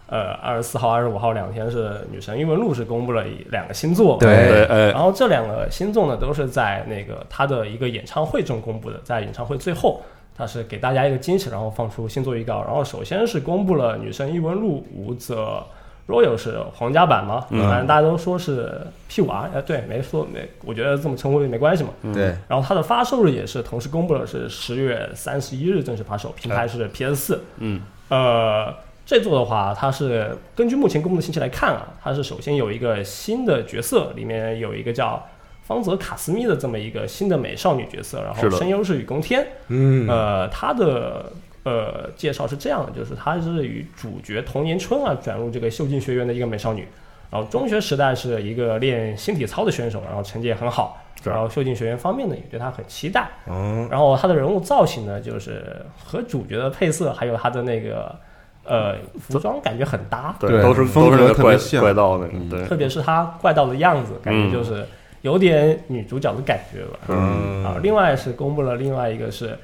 [0.07, 10.01] 呃，二十四号、二十五号两天是《女神异闻录》是公布了一两个新作，对然，后这两个新作呢，都是在那个他的一个演唱会中公布的，在演唱会最后，
[10.35, 12.63] 他是给大家一个惊喜，然后放出新作预告。
[12.63, 15.63] 然后首先是公布了《女神异闻录五 The
[16.09, 17.69] Royal》是皇家版嘛，嗯。
[17.69, 21.89] 反正大家都说是 P 五 R，呃，对，没说没，我觉得这么称呼也没关系嘛。
[22.13, 27.43] 对，然后它的发售日也是同时公布了，是十月三十一日正式发售，平台是 PS 四。
[27.57, 28.73] 嗯，呃，
[29.05, 35.23] 这座的话，它是根据目前公布的信息来看啊，它是首先有一个新的角色，里面有一个叫
[35.63, 39.45] 方泽卡斯米的这么一个新的美少女角色，然后声优是雨宫天。
[39.67, 41.31] 嗯，呃，她的
[41.63, 46.87] 呃介绍是这样的，就是她是与主角童年春啊转入这个秀静学院的一个美少女，
[47.29, 51.01] 然后中学时代是一个练新体操的选手，然后成绩也很好。
[51.21, 58.15] 然后秀静学院方面呢也对她很期待，嗯，然后她的人物造型呢，就是和主角的配色还有她的那个
[58.63, 61.81] 呃服装感觉很搭，对都是风格特别像。
[61.81, 62.49] 怪盗那个，嗯。
[62.49, 64.85] 对，特别是她怪盗的样子，感觉就是
[65.21, 66.99] 有点女主角的感觉吧。
[67.09, 67.65] 嗯。
[67.65, 69.59] 啊，另外是公布了另外一个是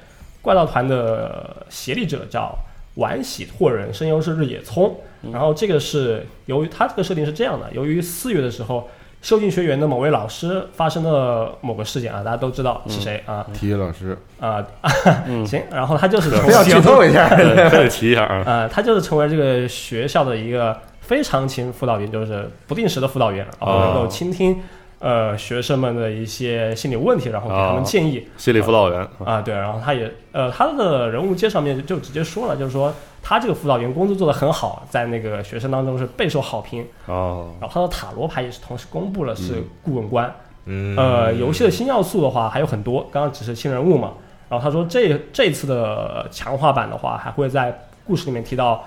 [0.46, 2.56] 怪盗团的协力者叫
[2.94, 4.96] 丸喜拓人，声优是日野聪。
[5.32, 8.88] 然后这个是由于他这个设定是这样的，由于四月的时候，
[9.20, 13.44] 修进学员的某位老师发生了某个事件啊，大家都知道是谁啊。
[13.52, 14.64] 体育老师，啊、
[15.44, 18.44] 行，然后他就是成非要剧透一下， 对，非得提一下啊。
[18.46, 24.62] 呃，他就是成为这个学校的一个非常勤辅导员，就是不定时的辅导员，然后能够倾听
[24.98, 28.26] 呃学生们的一些心理问题，然后给他们哦建议。
[28.36, 36.86] 心理辅导员，啊，对，然后他也呃，他的人物介绍面就直接说了，就是说他这个辅导员工作做得很好，在那个学生当中是备受好评。
[37.06, 40.34] 哦，然后他的塔罗牌也是同时公布了是顾问官。
[40.64, 44.12] 嗯呃，游戏的新要素的话还有很多，刚刚只是新人物嘛。
[44.48, 48.84] 然后他说这这次的强化版的话，还会在故事里面提到，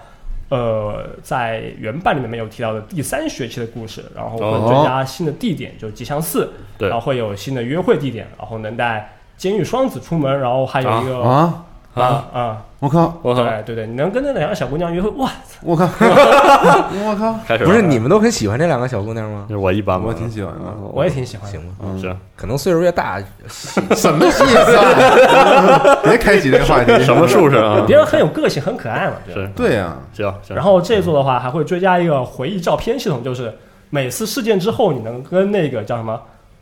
[0.50, 6.90] 呃，在原版里面没有提到的第三学期的故事，然后会增加新的地点，就是吉祥寺，对。
[6.90, 15.30] 然后会有新的约会地点，然后能带监狱双子出门，然后还有一个啊，啊啊，我靠，我靠，对对对，你能跟那两个小姑娘约会，哇，
[15.62, 19.48] 我靠， 我靠，开始不是你们都很喜欢这两个小姑娘吗？
[19.60, 20.60] 我一般吧，我挺喜欢的。
[20.66, 21.50] 嗯我也挺喜欢。
[21.50, 22.16] 行吧，嗯是。
[22.36, 23.20] 可能岁数越大，
[23.96, 24.44] 什么意思
[24.76, 25.98] 啊？
[26.04, 27.84] 别开启这个话题，什么术士啊？
[27.86, 33.54] 别人很有个性，很可爱嘛，对对呀，行行，然后这一座的话还会追加一个回忆照片系统，就是
[33.90, 36.20] 每次事件之后，你能跟那个叫什么，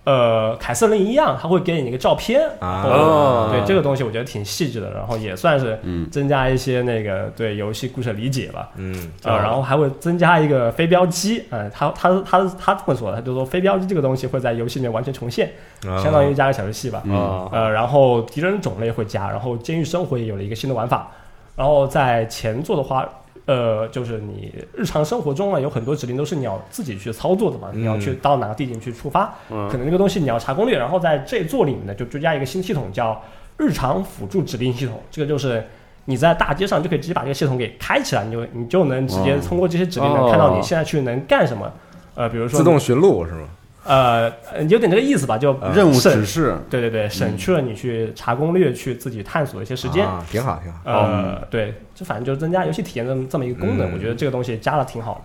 [0.07, 8.69] 呃，凯瑟琳一样，他会给你一个照片啊哦对这个东西我觉得挺细致的，然后也算是嗯增加一些那个对游戏故事的理解吧。
[8.77, 15.51] 嗯，呃，然后还会增加一个飞镖机，呃，他他他他这么说的，他就说飞镖机这个东西会在游戏里面完全重现，
[15.85, 17.01] 啊相当于加个小游戏吧。
[17.03, 21.11] 嗯啊，呃，然后敌人种类会加，然后监狱生活也有了一个新的玩法。
[21.57, 23.03] 然后在前作的话，
[23.47, 30.77] 呃，就是你日常生活中啊，有很多指令都是你要自己去操作的嘛，嗯你要去到哪个地点去触发，嗯可能那个东西你要查攻略。
[30.77, 33.19] 然后在这座里面呢，就追加一个新系统叫
[33.57, 35.65] 日常辅助指令系统，这个就是。
[36.09, 41.69] 你在大街上就可以直接把这个系统给开起来，你就你就能直接哦通过这些指令能看到你现在去能干什么。
[42.15, 43.41] 呃，比如说自动寻路是吗？
[43.87, 50.05] 呃，呃有点这个意思吧，就任务指示，对对对，省去了你去查攻略、去自己探索一些时间。
[50.05, 50.79] 啊，挺好挺好。
[50.83, 55.21] 呃，对，就反正就是增加游戏体验这么这么一个功能，嗯我觉得这个东西加的挺好的。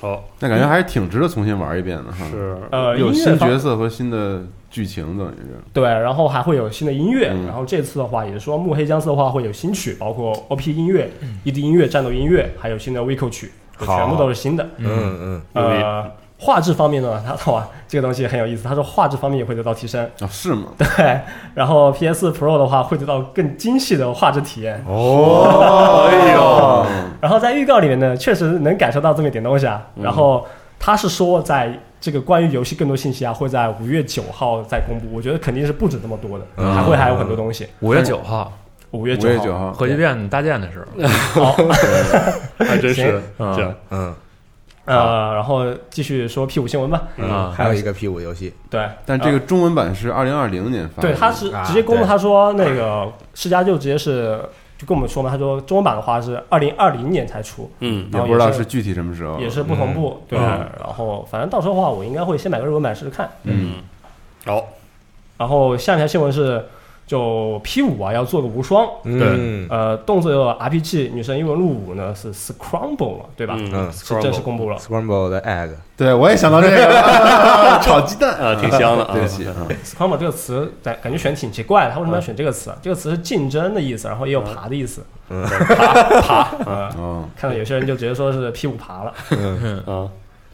[0.00, 2.24] 好那感觉还是挺值得重新玩一遍的哈。
[2.30, 5.58] 是呃，有新角色和新的剧情，等于是。
[5.72, 11.10] 对，然后还会有新的音乐，嗯然后这次的话也是说幕黑僵尸的话会有新曲，包括 OP 音乐、
[11.44, 14.66] ED 音乐、战斗音乐，还有新的 Vico 曲，全部都是新的。
[14.78, 14.88] 嗯
[15.20, 16.10] 嗯，呃，
[16.42, 20.02] 画质方面呢，它哇，这个东西很有意思，他说画质方面也会得到提升。
[20.20, 20.68] 哦，是吗？
[20.78, 21.20] 对，
[21.54, 24.82] 然后 PS Pro 的话会得到更精细的画质体验。
[24.88, 26.86] 哦，哎呦，
[27.20, 29.86] 然后在预告里面呢，确实能感受到这么一点东西啊。
[30.00, 30.46] 然后
[30.78, 35.06] 他是说，在这个关于游戏更多信息啊，会在五月九号再公布。
[35.14, 36.74] 我觉得肯定是不止这么多的，嗯。
[36.74, 37.68] 还会还有很多东西。
[37.80, 38.50] 五月九号。
[38.92, 40.84] 五月九九号，号，核聚变搭建的时
[41.34, 41.52] 候，好，
[42.58, 43.22] 还真是。
[43.38, 43.54] 嗯。
[43.54, 44.14] 这样，嗯
[44.96, 47.02] 呃，然后继续说 P 五新闻吧。
[47.18, 51.08] 啊还有一个 P 五游戏，对，但这个中文版是二零二零年发的。
[51.08, 54.40] 对，他是啊直接公布，他说那个世嘉就直接是
[54.78, 59.38] 就跟我们说嘛，他说中文版的话是二零二零年才出，嗯也不知道是是具体什么时候。
[59.38, 60.22] 也是不同步。
[60.28, 60.68] 对，嗯。
[60.78, 63.30] 然后反正到时候的话，我应该会先买个日文版试试看。
[63.44, 63.74] 嗯，
[64.46, 64.68] 好，
[65.36, 66.66] 然后下一条新闻是，
[67.10, 69.66] 就 P 五啊要做个无双，嗯。
[69.68, 73.56] 呃，动作 RPG 女神英文录五呢是 Scramble 嘛，对吧？
[73.58, 73.68] 嗯。
[73.72, 74.76] 嗯是正式公布了。
[74.76, 76.76] ，Scramble 的 egg，对我也想到这个。
[77.82, 78.36] 炒鸡蛋。
[78.36, 79.44] 啊，挺香的啊，对不起。
[79.44, 79.52] 啊
[79.84, 82.76] ，Scramble 这个词感感觉选挺奇怪的，他为什么要选这个词啊？
[82.80, 85.04] 这个词是竞争的意思，然后也有爬的意思。
[85.28, 89.12] 爬呃，哦， 看到有些人就直接说是 P 五爬了。
[89.30, 90.06] 嗯，啊，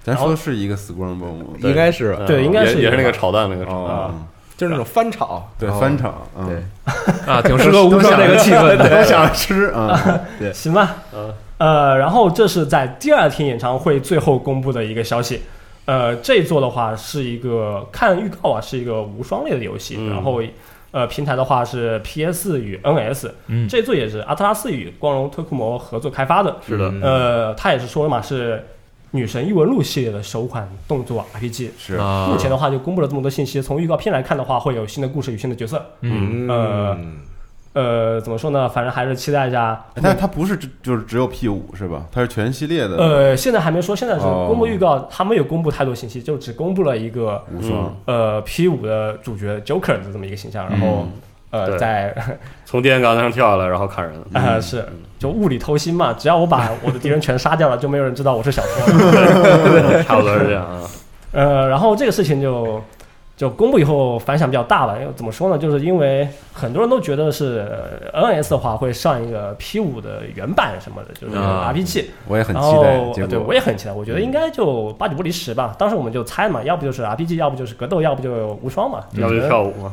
[0.03, 1.45] 咱说是一个 Scramble 吗？
[1.61, 2.17] 应该是。
[2.27, 4.15] 对应该是也也是那个炒蛋那个炒，哦，
[4.57, 6.47] 就是那种翻炒，对，翻炒，嗯。
[6.47, 6.93] 对，
[7.27, 8.89] 啊， 挺适合无双这个气氛的。
[8.89, 10.21] 都想吃啊。
[10.39, 11.33] 对，行吧，嗯。
[11.59, 15.43] 呃，然后这是在第二天演唱会最后公布的一个消息。
[15.87, 20.11] 呃，这一座的话是一个看预告啊，是一个无双类的游戏，嗯。
[20.11, 20.43] 然后
[20.91, 23.69] 呃平台的话是 PS 与 NS，嗯。
[23.69, 26.57] 这座也是阿特拉斯与光荣特库摩合作开发的。
[26.67, 28.65] 是的，嗯呃，他也是说了嘛，是
[29.17, 31.71] 女神异闻录系列的首款动作 RPG。
[31.79, 35.85] 是啊目前的话就公布了这么多信息，从预告片来看的话，会有新的故事与新的角色。
[36.03, 36.99] 嗯，呃
[37.73, 38.67] 呃，怎么说呢？
[38.69, 39.85] 反正还是期待一下。
[40.03, 42.07] 但它不是只就是只有 P 五是吧？
[42.11, 47.45] 它是全系列的呃，现在还没说，现在是哦公布预告，他没有公布太多信息，就只公布了一个。
[48.07, 51.07] 呃 P 五的主角 Joker 的这么一个形象，然后、
[51.51, 52.15] 呃在
[52.65, 54.85] 从电线杆子上跳下来，然后砍人，啊、是
[55.19, 58.93] 就物理偷心嘛，只要我把 我的敌人全杀掉了，就没有人知道我是小偷。
[60.03, 60.83] 差不多是这样啊。
[61.33, 62.83] 呃，然后这个事情就
[63.37, 64.97] 就公布以后反响比较大吧。
[64.99, 65.59] 因为怎么说呢？
[65.59, 67.67] 就是因为很多人都觉得是
[68.13, 72.07] 呃 NS 的话会上一个 P 五的原版什么的，就是啊 RPG。
[72.27, 73.93] 我也很期待对我也很期待。
[73.93, 75.75] 我觉得应该就八九不离十吧。
[75.79, 79.05] 当时我们就猜嘛，要不就是 RPG，要不就是格斗，要不就无双嘛。
[79.13, 79.93] 要不就跳舞嘛。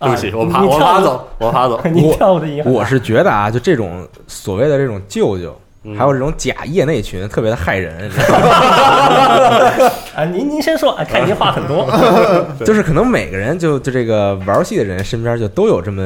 [0.00, 1.80] 啊对不起，我爬我爬走，我爬走。
[1.92, 8.10] 你跳的我是觉得啊，就这种所谓的这种舅舅，嗯还有这种假业内群，特别的害人。
[10.14, 11.86] 啊，您您先说，啊，看您话很多。
[12.66, 16.02] 就是可能每个人就就这个玩游戏的人身边就都有这么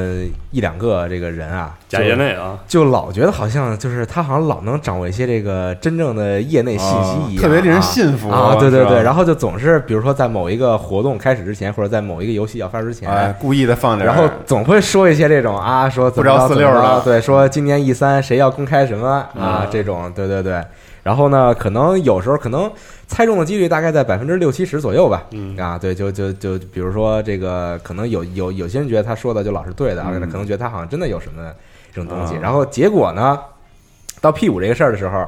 [0.51, 8.55] 一两个这个人啊，假业内啊，就老觉得好像就是他好像老能掌握一些这个真正的业内信息一样、哦特别令人信服啊！
[8.59, 20.61] 对对对，然后就总是比如说在某一个活动开始之前，或者在某一个游戏要发售之前，哎，故意的放点儿，然后总会说一些这种啊，说怎么不着着怎么四六的着对，说今年 E 三谁要公开什么啊啊，这种，对对对。
[21.05, 22.71] 然后呢，可能有时候可能
[23.05, 25.23] 猜中的几率大概在百分之六七十左右吧。
[25.33, 31.53] 嗯啊，对，就就就比如说这个，可能有有有些人觉得他说的就老是对的，啊，嗯可能觉得他好像真的有什么
[31.93, 32.33] 这种东西。
[32.37, 33.39] 啊然后结果呢，
[34.19, 35.27] 到 P 五这个事儿的时候，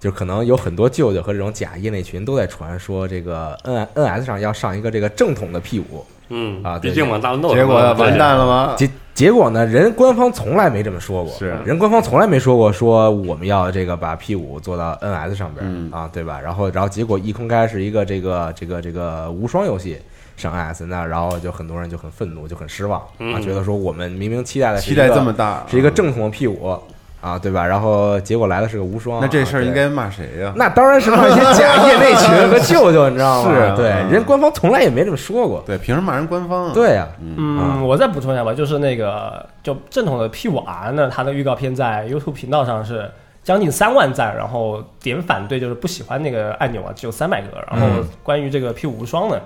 [0.00, 6.04] 就可能有很多舅舅和这种假业内群都在传说这个 N N S 上要上一个这个正统的 P 五。
[6.32, 8.74] 嗯啊对毕竟嘛，大乱斗结果完蛋了吗？
[8.76, 11.54] 结结果呢，人官方从来没这么说过，是。
[11.64, 15.90] 人官方从来没说过说我们要这个把 P 五做到 NS 上边、嗯。
[15.92, 16.40] 啊，对吧？
[16.42, 19.98] 然后然后结果一空开是一个这个这个这个无双游戏
[20.36, 23.42] 上 NS，那然后就很多人就很愤怒，就很失望啊，嗯。
[23.42, 26.78] 觉得说我们明明期待的是期待这么大，是一个正统的 P 五
[27.22, 27.64] 啊，对吧？
[27.64, 30.52] 然后结果来的是个无双，那这事儿应该骂谁呀？
[30.56, 33.50] 那当然是骂一些假 业内群和舅舅，你知道吗？
[33.50, 35.62] 是啊对，嗯人官方从来也没这么说过。
[35.64, 36.72] 对，凭什么骂人官方啊？
[36.74, 43.08] 对呀、嗯，我再补充一下吧，就是那个就正统的 P 五 R 呢，它的预告片在 YouTube 频道上是
[43.44, 47.48] 将近三万赞，然后点反对就是不喜欢那个按钮啊，只有三百个。
[47.70, 49.36] 然后嗯关于这个 P 五无双呢，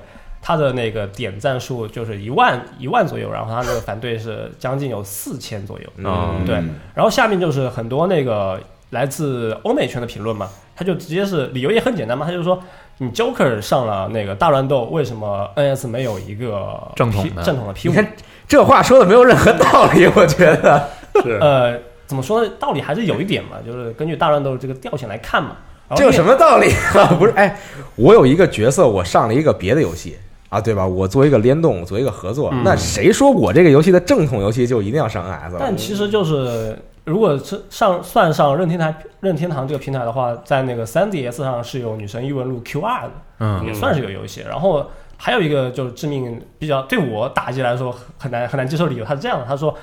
[0.47, 5.85] 它的那个点赞数就是一万一万左右，然后他那个反对是将近有四千左右。
[5.97, 6.55] 嗯对，
[6.95, 12.63] 然后下面就是很多那个来自欧美圈的评论嘛，他就直接是理由也很简单嘛，他就说
[12.99, 17.91] 你 Joker 上了那个大乱斗，为什么 NS 没有一个正统的正统的 P 五？
[17.91, 18.13] 你看
[18.47, 20.89] 这话说的没有任何道理，我觉得。
[21.25, 22.53] 是 呃，怎么说呢？
[22.61, 25.57] 道理还是有一点嘛，就是根据大乱斗这个调性来看嘛。
[25.97, 26.31] 这有什么？
[26.31, 27.07] 么道理啊？
[27.19, 27.59] 不是，哎，
[27.97, 30.17] 我有一个角色，我上了一个别的游戏
[30.49, 30.87] 啊，对吧？
[30.87, 35.57] 我做一个联动，做一个合作，嗯那谁说我这个游戏的正统游戏就一定要上 NS？
[35.59, 44.43] 但其实就是，如果是上算上任天堂任天堂这个平台的话，在那个 3DS 上是有《女神异闻录 QR 的，嗯也算是有游戏。
[44.49, 49.75] 然后还有一个就是致命比较对我打击来说很难很难接受的理由，他是这样的，他说。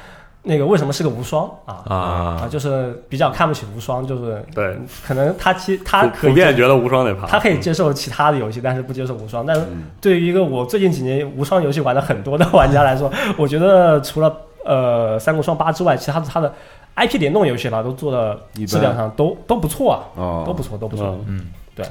[0.46, 1.50] 那个为什么是个无双？
[1.66, 4.78] 啊啊，啊，就是比较看不起无双，就是对，
[5.08, 9.46] 可能他其他可以普遍觉得无双得爬，他可以接受其他的游戏，但是不接受无双。
[9.46, 9.84] 但是嗯。
[10.02, 16.54] 对于一个我最近几年无双游戏玩的很多的玩家来说，我觉得除了呃《三国双八》之外，其他的他的
[16.98, 21.08] IP 联动游戏吧，都做的质量上都都不错啊，哦，都不错，都不错。
[21.28, 21.40] 嗯。
[21.40, 21.86] 嗯，对，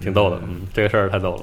[0.00, 1.42] 挺逗的，嗯，这个事儿太逗了，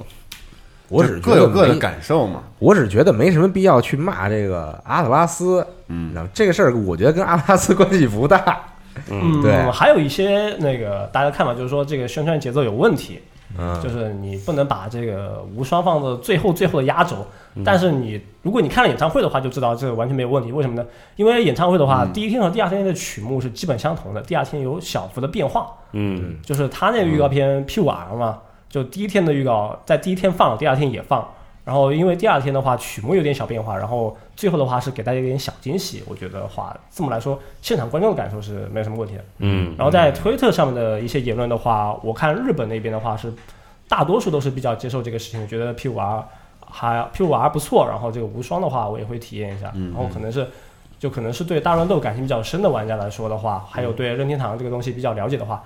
[0.89, 2.43] 我只觉得各有各的感受嘛。
[2.59, 5.65] 我只觉得没什么必要去骂这个阿特拉斯。
[5.87, 8.59] 嗯，然后这个事儿，我觉得跟阿特拉斯关系不大。
[9.09, 13.19] 嗯，对还有一些那个大家看法就是说这个宣传节奏有问题，
[13.57, 17.25] 嗯，就是你不能把这个无双放到最后最后的压轴。
[17.55, 20.51] 嗯但是你如果你看了演唱会的话，就知道这个完全没有问题。
[20.51, 20.85] 为什么呢？
[21.15, 25.67] 因为演唱会的话，嗯第一天和第二天的曲目是基本相同的，第二天有小幅的变化。
[25.93, 28.37] 嗯就是他那个预告片 P 五 R 嘛，
[28.69, 31.27] 就第一天的预告在第一天放，第二天也放。
[31.65, 36.03] 然后因为第二天的话曲目有点小变化，然后最后的话是给大家一点小惊喜。
[36.07, 39.23] 我觉得话这么来说，现场观众的感受是没有什么问题的。
[39.37, 43.31] 嗯，然后在推特上面的一些言论的话，我看日本那边的话是
[43.87, 46.23] 大多数都是比较接受这个事情，觉得 P 五 R
[46.65, 50.47] 还 P 五 R 不错，然后这个无双的话我也会体验一下，嗯然后可能是
[50.97, 55.63] 就可能是对大乱斗感情比较深的玩家来说的话，还有对任天堂这个东西比较了解的话，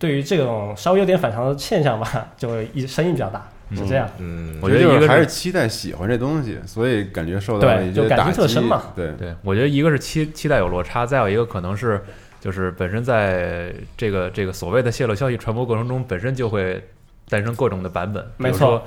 [0.00, 4.08] 对于这种稍微有点反常的现象吧， 就一声音比较大，是这样。
[4.18, 8.82] 嗯，我觉得一个还是期待喜欢这东西，所以感觉受到了一对就感情些打击特深嘛。
[8.96, 12.02] 对，对，我觉得一个是期期待有落差，再有一个可能是
[12.40, 16.82] 就是本身在这个这个所谓的泄露消息传播过程中，本身就会
[17.28, 18.26] 诞生各种的版本。
[18.38, 18.82] 没错，比如说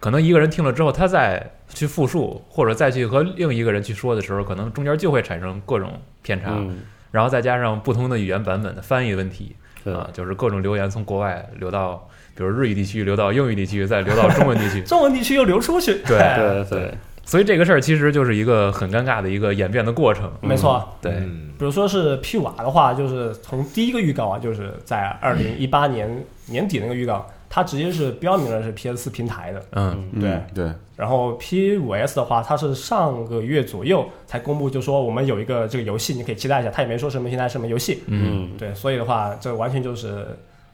[0.00, 6.78] 可能一个人听了之后，他再去复述或者再去和另一个人去说的时候，可能中间就会产生各种偏差，嗯，
[7.12, 20.30] 然后再加上不同的语言版本的翻译问题是啊，就是各种留言从国外流到，比如日语地区流到英语地区，再流到中文地区 中文地区又流出去，对对对，所以这个事儿其实就是一个很尴尬的一个演变的过程。
[20.40, 20.96] 没错。
[21.00, 29.62] 对，嗯比如说是 P 瓦的话，就是从第一个预告啊，就是在二零一八年年底那个预告，它直接是标明了是 PS 四平台的。
[29.72, 36.70] 嗯，对嗯对，然后 P 五 S 的话，它是上个月左右才公布，就说我们有一个这个游戏，你可以期待一下。
[36.70, 38.02] 它也没说什么平台、什么游戏。
[38.06, 40.26] 嗯，对，所以的话，这完全就是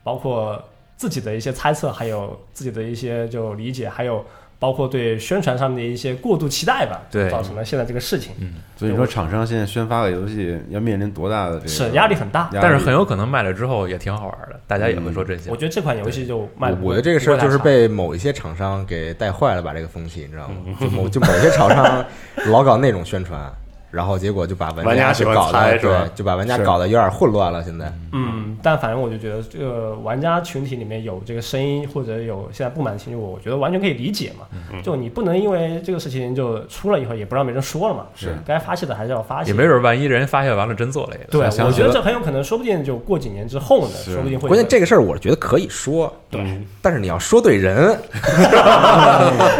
[0.03, 0.63] 包括
[0.97, 4.25] 自己的一些猜测，还有自己的一些就理解，还有
[4.65, 8.33] 包括对宣传上面的一些过度期待吧，对造成了现在这个事情。
[8.79, 15.57] 所以你说厂商现在宣发个游戏要面临多大的这个是压力很大但是很有可能卖了之后也挺好玩的，大家也会说这些我。
[15.57, 20.55] 觉得这款游戏就卖得不会，我觉得这个事儿就是被某一些厂商给带坏了吧，这个风气你知道吗？
[20.81, 22.03] 就某就某些厂商
[22.47, 23.53] 老搞那种宣传，
[23.95, 26.01] 然后结果就把玩玩家喜欢就搞得猜是吧？
[26.01, 27.63] 对，就把玩家搞得有点混乱了。
[27.63, 34.47] 现在，嗯，但反正我就觉得这个玩家群体里面有这个声音，或者有现在不满的情绪，我觉得完全可以理解嘛。
[34.83, 38.07] 就你不能因为这个事情就出了以后也不让别人说了嘛。
[38.15, 38.35] 是。
[38.45, 39.51] 该发泄的还是要发泄。
[39.51, 47.99] 也没准万一人发泄完了真做了一个，对，我觉得这很有可能，说不定就过几年之后呢，说不定会关键这个事儿我觉得可以说，对，但是你要说对人，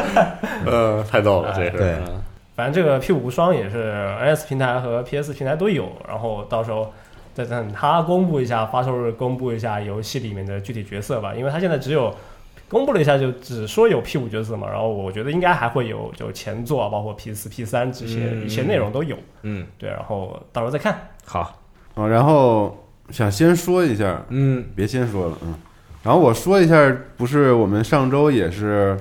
[0.67, 2.03] 呃，太逗了，这是
[2.57, 6.93] 反正这个 P 五无双也是 NS 平台和 PS 平台都有，然后到时候
[7.35, 12.15] 再等它公布一下发售日，公布一下游戏里面的具体角色吧，因为它现在只有
[12.69, 21.09] 公布了一下，就只说有 P 五角色嘛，然后我觉得应该还会有就前作，包括 P 四、P 三这些、嗯一些内容都有，嗯，对，然后到时候再看。
[21.25, 21.61] 好，
[21.95, 24.65] 啊，然后想先说一下，嗯。
[24.77, 25.55] 别先说了，嗯，
[26.03, 28.97] 然后我说一下，不是我们上周也是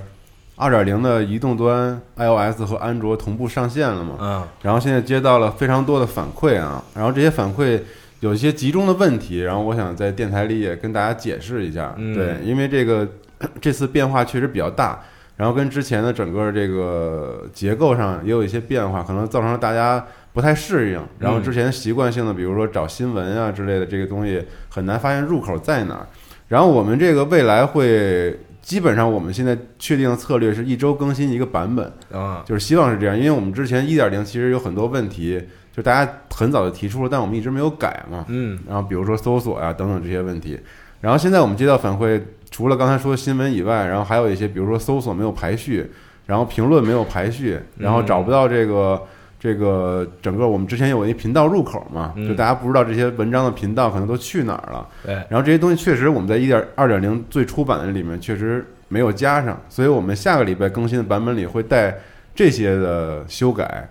[0.56, 4.16] 二点零的移动端 iOS 和安卓同步上线了嘛？
[4.20, 4.42] 嗯。
[4.62, 7.80] 然后现在接到了非常多的反馈啊，然后这些反馈
[8.20, 12.14] 有一些集中的问题，然后我想在电台里也跟大家解释一下，嗯。
[12.14, 13.06] 对，因为这个
[13.60, 15.00] 这次变化确实比较大，
[15.36, 26.06] 然后跟之前的整个这个结构上也有一些变化，可能造成了大家不太适应，然后之前习惯性的比如说找新闻啊之类的这个东西很难发现入口在哪儿，
[26.46, 28.38] 然后我们这个未来会。
[28.64, 35.38] 基本上，我们现在确定的策略是一周更新一个版本，啊就是希望是这样，因为我们之前一点零其实有很多问题，
[35.70, 38.24] 就大家很早就提出了，但我们一直没有改嘛。
[38.28, 40.58] 嗯然后比如说搜索啊等等这些问题，
[41.02, 42.18] 然后现在我们接到反馈，
[42.50, 45.90] 除了刚才说的新闻以外，然后还有一些，比如说搜索没有排序，
[46.24, 49.00] 然后评论没有排序，然后找不到这个。
[49.44, 54.88] 这个整个我们之前有一频道入口嘛，嗯就大家不知道这些文章的频道可能都去哪儿了。
[55.04, 61.94] 对，然后这些东西确实我们在一点二点零最初版的里面确实没有加上，所以我们下个礼拜更新的版本里会带
[62.34, 63.86] 这些的修改。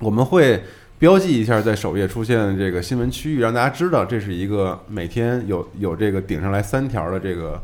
[0.00, 0.62] 我们会
[0.98, 7.58] 标记一下在首页出现的这个新闻区域，让大家知道这是一个每天有有这个顶上来三条的这个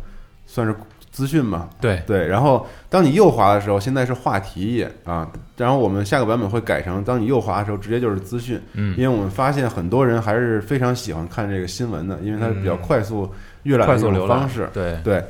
[0.46, 0.74] 算是
[1.14, 1.70] 资讯嘛。
[1.80, 13.30] 对对，然后当你右滑的时候，现在是话题页啊，然后我们下个版本会改成，当你右滑的时候直接就是资讯，嗯因为我们发现很多人还是非常喜欢看这个新闻的，因为它是比较嗯快速
[13.62, 14.68] 阅览的方式。
[14.74, 15.24] 对对，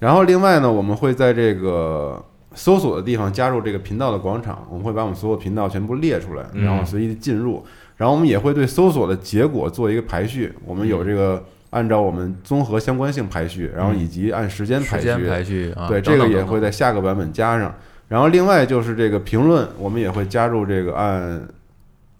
[0.00, 2.20] 然后另外呢，我们会在这个
[2.54, 7.64] 搜索的地方加入这个频道的广场，我们会把我们所有频道全部列出来，嗯然后随意地进入。
[7.96, 15.08] 然后我们也会对搜索的结果做一个排序，我们有这个按照我们综合相关性排序，然后以及按时间排序。
[15.08, 17.74] 时间排序啊，对，这个也会在下个版本加上。
[18.08, 21.46] 然后另外就是这个评论，我们也会加入这个按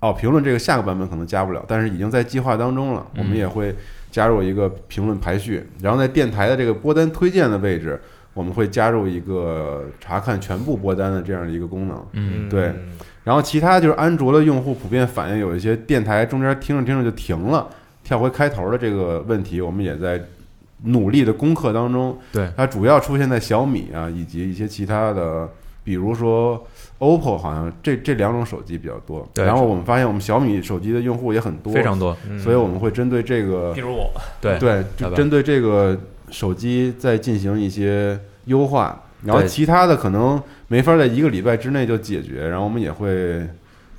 [0.00, 3.06] 哦，评论这个下个版本可能加不了，但是已经在计划当中了。
[3.16, 3.74] 我们嗯也会
[4.10, 7.98] 加入一个评论排序，然后在电台的这个播单推荐的位置，
[8.34, 12.06] 我们会加入一个查看全部播单的这样的一个功能。
[12.12, 12.72] 嗯对
[13.24, 17.68] 然后其他就是安卓的用户普遍反映有一些电台中间听着听着就停了，
[18.08, 20.18] 跳回开头的这个问题，我们也在
[20.84, 22.16] 努力的攻克当中。
[22.32, 25.46] 对它主要出现在小米啊，以及一些其他的，
[25.84, 26.66] 比如说
[27.00, 29.28] OPPO，好像这这两种手机比较多。
[29.34, 35.94] 对然后我们发现我们小米手机的用户也很多，非常多，所以我们会针对这个比，如我，对对，就针对这个
[36.30, 39.02] 手机在进行一些优化。
[39.22, 43.46] 然后其他的可能没法在一个礼拜之内就解决，然后我们也会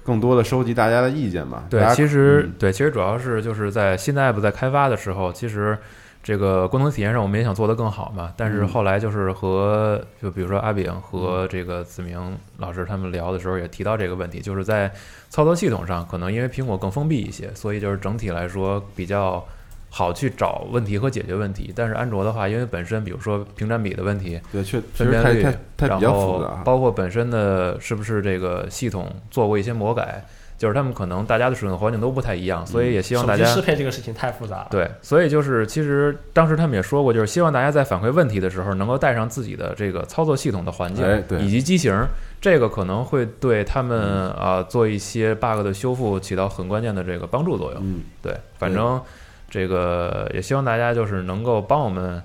[0.03, 1.65] 更多的收集大家的意见吧。
[1.69, 5.77] 对其实、嗯对，其实主要是就是在新的 app 在开发的时候，其实
[6.23, 8.33] 这个功能体验上我们也想做得更好嘛。
[8.35, 14.91] 但是嗯后来就是和就比如说阿炳和这个子明老师他们聊的时候也提到这个问题，就是在
[15.29, 19.45] 操作系统上，可能因为苹果更封闭一些，所以就是整体来说比较。
[19.89, 26.11] 好去找问题和解决问题，但是安卓的话，因为本身比如说屏占比的问题，对，确确分辨率实太太，太比较
[26.41, 26.59] 然后。
[26.63, 30.23] 包括本身的是不是这个系统做过一些魔改，
[30.57, 34.67] 就是他们可能大家的使用环境都不太一样，所以也希望大家适配这个事情太复杂了。
[34.69, 41.05] 对，所以就是其实当时他们也说过，就是希望大家在反馈问题的时候，能够带上自己的这个操作系统的环境
[41.39, 41.91] 以及机型，
[42.39, 47.81] 这个可能会对他们啊、做一些 bug 的修复起到很关键的这个帮助作用。
[47.83, 49.01] 嗯，对，反正
[49.49, 52.21] 这个也希望大家就是能够帮我们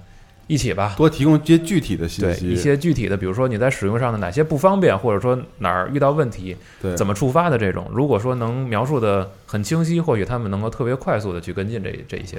[0.47, 0.95] 一起吧。
[0.97, 6.95] 多提供一些具体的信息，一些具体的，比如说你在使用上的哪些不方便，或者说哪儿遇到问题，对。
[6.97, 12.37] 怎么触发的这种，如果说能描述的很清晰，或许他们能够特别快速的去跟进这这一些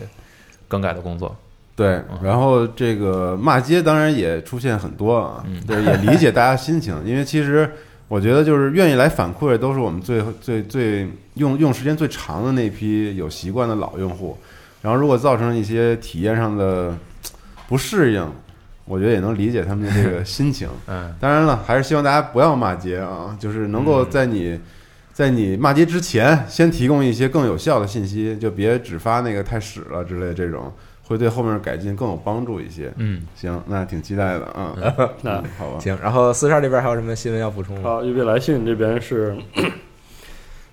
[0.68, 1.36] 更改的工作。
[1.76, 5.60] 对，然后这个骂街当然也出现很多啊，嗯。
[5.66, 7.70] 对，也理解大家心情， 因为其实
[8.08, 14.38] 我觉得就是愿意来反馈都是我们最最最用用时间最长的那批有习惯的老用户，
[14.86, 16.96] 然后如果造成一些体验上的
[17.68, 18.24] 不适应，
[18.86, 20.70] 我觉得也能理解他们的这个心情。
[20.86, 24.60] 嗯，当然了，还是希望大家不要骂街啊，就是能够在你。
[25.12, 30.70] 在你骂街之前，先提供一些更有效的信息，就别只发那个太屎了之类的这种，
[31.04, 32.92] 会对后面改进更有帮助一些。
[32.98, 34.76] 嗯，行，那挺期待的啊。
[35.24, 37.82] 那嗯好吧，行，然后四十二这边还有什么新闻要补充吗？
[37.84, 39.34] 好，预备来信这边是，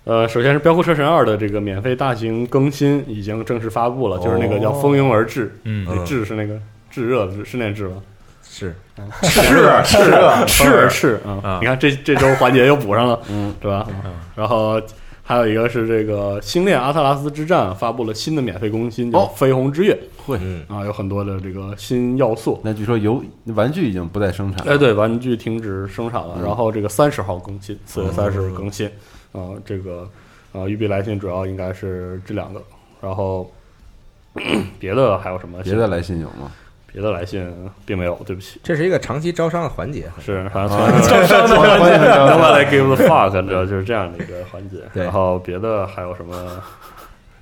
[0.05, 6.59] 呃，首先是《飙酷车神二》的这个免费大型更新已经正式发布了，就是那个叫“蜂拥而至”，嗯那至是那个
[6.91, 8.03] 炙热的炙，是那炙吗？
[8.43, 8.75] 是
[9.23, 9.43] 是
[9.85, 11.59] 是是是啊啊！
[11.63, 13.87] 你看这这周环节又补上了，嗯，对吧？
[14.35, 14.79] 然后
[15.23, 20.37] 还有一个是这个《星链阿特拉斯之战》发布了新的免费更新，叫哦《绯红之月会。
[20.43, 22.61] 嗯》啊，有很多的这个新要素。
[22.63, 23.25] 那据说游
[23.55, 24.75] 玩具已经不再生产了。
[24.75, 28.91] 哎，对，玩具停止生产了，嗯然后这个三十号更新，四月三十更新，
[29.33, 30.09] 啊，这个
[30.53, 32.63] 啊，育碧来信主要应该是这两个，
[33.01, 33.51] 然后
[34.79, 35.63] 别的还有什么？
[35.63, 36.51] 别的来信有吗？
[36.93, 37.51] 别的来信
[37.87, 44.77] 并没有，对不起，这是一个长期招商的环节，是好像啊从招商的环节 Nobody give the fuck，知道就是这样的一个环节。
[44.93, 46.63] 然后别的还有什么？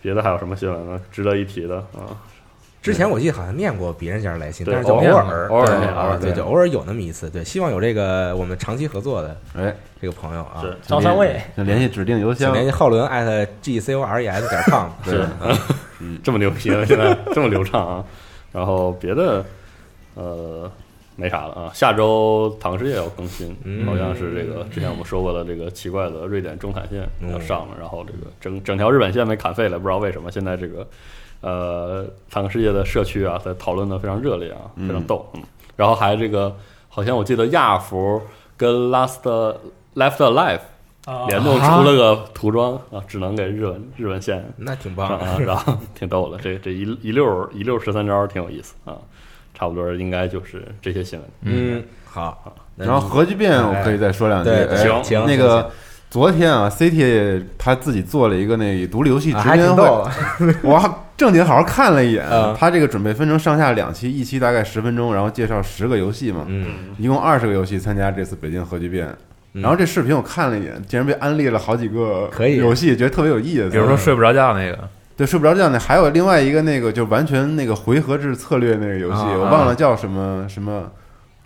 [0.03, 1.01] 别的还有什么新闻呢？
[1.12, 2.14] 值得一提的啊？
[2.83, 7.28] 之前我记得好像念过别人家的来信，但是就偶偶尔偶尔偶尔，对，就偶尔有那么一次。
[7.28, 12.55] 对，希望有这个我们长期合作的哎，这个朋友啊，是招商位，请联系指定邮箱。
[12.55, 14.89] 联系浩伦艾特 g c o r e s 点 com。
[15.05, 15.26] 是，
[16.01, 18.05] 嗯这么牛皮了， 现在这么流畅啊。
[18.51, 19.45] 然后别的
[20.14, 20.72] 呃
[21.16, 21.70] 没啥了啊。
[21.74, 30.31] 下周唐诗也要更新，嗯好像是这个之前我们说过的这个奇怪的瑞典中产线嗯要上了，然后这个整整条日本线被砍废了，不知道为什么。
[30.31, 30.87] 现在这个
[31.41, 35.28] 呃坦克世界的社区啊，在讨论的非常热烈啊，非常逗。
[35.34, 35.43] 嗯，
[35.76, 36.55] 然后还这个
[36.88, 38.20] 好像我记得亚服
[38.57, 39.22] 跟 Last
[39.95, 40.61] Left Alive
[41.07, 45.24] 啊联动出了个涂装啊，只能给日文日文线那挺棒的。
[45.24, 48.95] 啊，然后挺逗的，这这一一溜一溜十三招挺有意思啊，
[49.55, 51.28] 差不多应该就是这些新闻。
[51.43, 52.55] 嗯，好。
[52.76, 54.51] 那然后核聚变我可以再说两句。
[54.51, 55.70] 对对哎行那个
[56.09, 60.55] 昨天啊，CT 他自己做了一个那独立游戏直播会，挺逗的。
[60.62, 60.91] 我还
[61.21, 62.57] 正经好好看了一眼嗯。
[62.59, 66.66] 他这个准备分成上下两期，一期大概十分钟，然后介绍十个游戏嘛，嗯，
[66.99, 69.07] 一共二十个游戏参加这次北京核聚变。
[69.53, 73.68] 嗯然后这视频我看了一眼，竟然被安利了好几个可以游戏，觉得特别有意思。
[73.68, 80.89] 比如说睡不着觉那个，对睡不着觉那，还有另外一个那个就完全那个回合制策略那个游戏，啊我忘了叫什么什么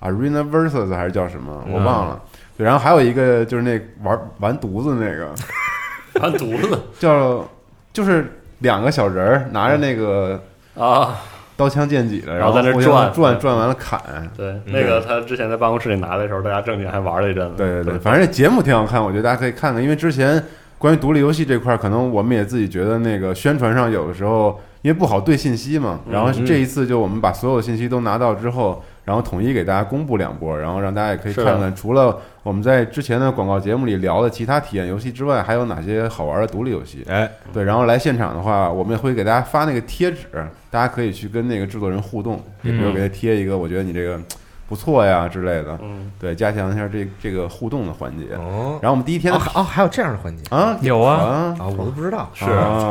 [0.02, 2.20] Arena Versus 还是叫什么，我嗯忘了。
[2.58, 5.32] 对，然后还有一个就是那玩玩犊子那个
[6.20, 7.48] 完犊子叫
[7.90, 8.30] 就是
[8.64, 10.40] 两个小人儿拿着那个
[10.76, 11.20] 啊！
[11.56, 14.00] 刀枪剑戟的，然后在那转转转完了砍。
[14.36, 17.54] 对，那个他之前在办公室里拿的时候，大家正经还玩了一阵子。
[17.56, 20.42] 对对对，反正这节目挺好看，我觉得大家可以看看，因为之前
[20.78, 37.04] 关于独立游戏这块儿，可能我们也自己觉得那个宣传上有的时候因为不好对信息嘛，然后嗯这一次就我们把所有的信息都拿到之后，然后统一给大家公布两波，然后让大家也可以看看，除了我们在之前的广告节目里聊的其他体验游戏之外，还有哪些好玩的独立游戏。
[37.08, 40.26] 哎，对，然后来现场的话，我们也会给大家发那个贴纸，
[40.70, 44.18] 大家可以去跟那个制作人互动，也比如给他贴一个，我觉得你这个
[44.66, 48.34] 不错呀之类的，嗯，对，加强一下这这个互动的环节。
[48.36, 50.42] 哦，然后我们第一天的哦还哦，还有这样的环节？
[50.48, 51.56] 啊有啊，啊。
[51.58, 52.30] 啊，我都不知道。
[52.32, 52.46] 是。
[52.46, 52.88] 啊，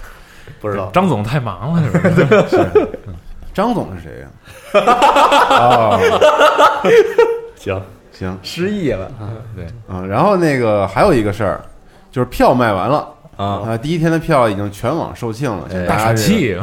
[0.60, 0.90] 不知道。
[0.92, 1.98] 张总太忙了，是不
[2.48, 2.88] 是？
[3.54, 4.28] 张总是谁呀？
[4.82, 5.98] 啊，
[7.56, 7.80] 行，
[8.12, 8.38] 行。
[8.42, 9.10] 失忆了。
[9.56, 11.62] 对，嗯，然后那个还有一个事儿，
[12.10, 13.08] 就是票卖完了。
[13.36, 13.62] 啊！
[13.66, 16.56] 啊，第一天的票已经全网售罄了，请哎大家这个大喘气，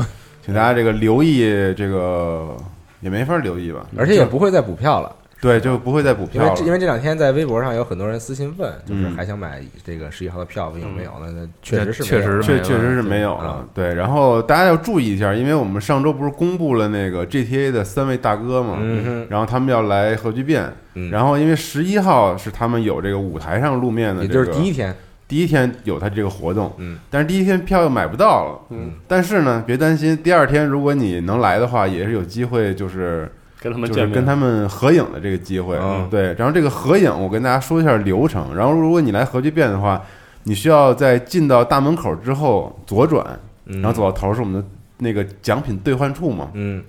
[0.45, 1.41] 请大家这个留意
[1.73, 2.55] 这个
[3.01, 6.55] 也没法留意吧，而且也不会再补票了，对，就不会再补因为票了。
[6.55, 11.33] 这因为这两天在微博上有很多人私信问，就是嗯还想买这个十一号的票，有没有呢？
[11.35, 13.93] 那确实是确实确实没了确实是没有啊了，对。
[13.95, 21.09] 然后大家要注意一下，因为我们上周不是公布了那个 GTA 的三位大哥嘛，嗯，然后他们要来核聚变，嗯。
[21.09, 24.95] 然后因为十一号是他们有这个舞台上露面的、也这个，就是第一天，
[25.27, 33.31] 第一天有他这个活动，嗯，但是第一天票又买不到了，嗯，但是呢，别担心，第二天如果你能来的话，也是有机会，就是
[33.61, 36.33] 跟他们见面，就是跟他们合影的这个机会，嗯对。
[36.33, 38.55] 然后这个合影，我跟大家说一下流程。
[38.55, 40.01] 然后如果你来核聚变的话，
[40.43, 43.23] 你需要在进到大门口之后左转，
[43.65, 46.49] 然然后走到头是我们的那个奖品兑换处嘛。
[46.53, 46.83] 嗯，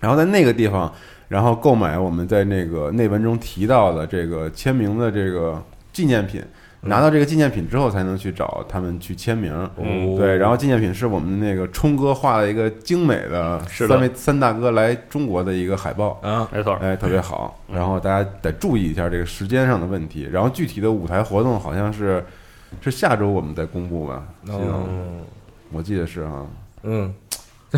[0.00, 0.90] 然后在那个地方，
[1.28, 5.62] 然后购买我们在那个内文中提到的这个签名的这个
[5.92, 6.42] 纪念品。
[6.86, 9.52] 拿到这个纪念品之后，才能去找他们去签名。
[9.76, 17.58] 嗯对，然后纪念品是我们那个冲哥画了一个精美的三位三大哥来中国的一个海报，啊，没错，哎，特别好。
[17.72, 20.28] 然后大家得注意一下这个时间上的问题。
[20.30, 22.24] 然后具体的舞台活动好像是
[22.80, 24.24] 是下周我们再公布吧？
[24.48, 25.22] 嗯
[25.72, 26.46] 我记得是啊，
[26.84, 27.12] 嗯，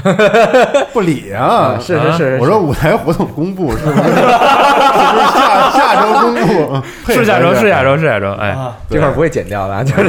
[0.93, 3.97] 不理啊，啊是是是是我说舞台活动公布是不是？
[5.37, 6.83] 下下周公布？
[7.13, 8.33] 是下周，是下周，是下周。
[8.33, 10.05] 哎，啊，这块儿不会剪掉的啊，就 是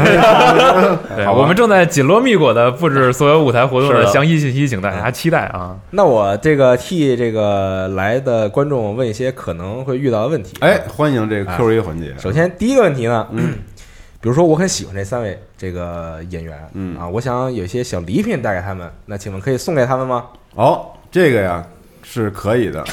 [1.15, 5.75] 对，好我们正在紧锣密鼓的布置所有舞台活动是的的详细信息，请大家期待啊！
[5.91, 10.55] 那我这个替这个来的观众问一些可能会遇到的问题。
[10.59, 12.13] 哎，，欢迎这个 Q A 环节。
[12.17, 13.27] 首先第一个问题呢，
[14.19, 20.25] 比如说我很喜欢这三位这个演员，嗯啊，我想有一些小礼品带给他们，那请问可以送给他们吗？
[20.55, 21.63] 哦，这个呀
[22.03, 22.83] 是可以的，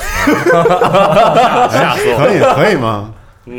[1.70, 2.27] 吓死我了！
[2.27, 3.12] 可以可以吗？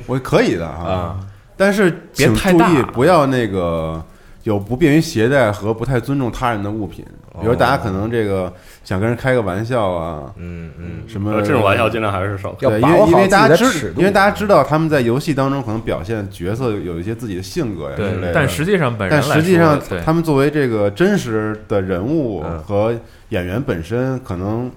[0.07, 1.19] 我可以的啊啊，
[1.57, 4.03] 但是别请注意太不要那个
[4.45, 7.03] 有不便于携带和不太尊重他人的物品，
[7.41, 12.51] 比如大家可能这个想跟人开个玩笑啊，嗯嗯，什么呃这种玩笑尽量还是少。
[12.53, 12.67] 开。
[12.69, 22.95] 对，因为因为大家知因为大家知道他们在游戏当中可能表现角色有一些自己的性格呀之类的，，但实际上本人但实际上他们作为这个真实的人物嗯和
[23.29, 24.71] 演员本身，可能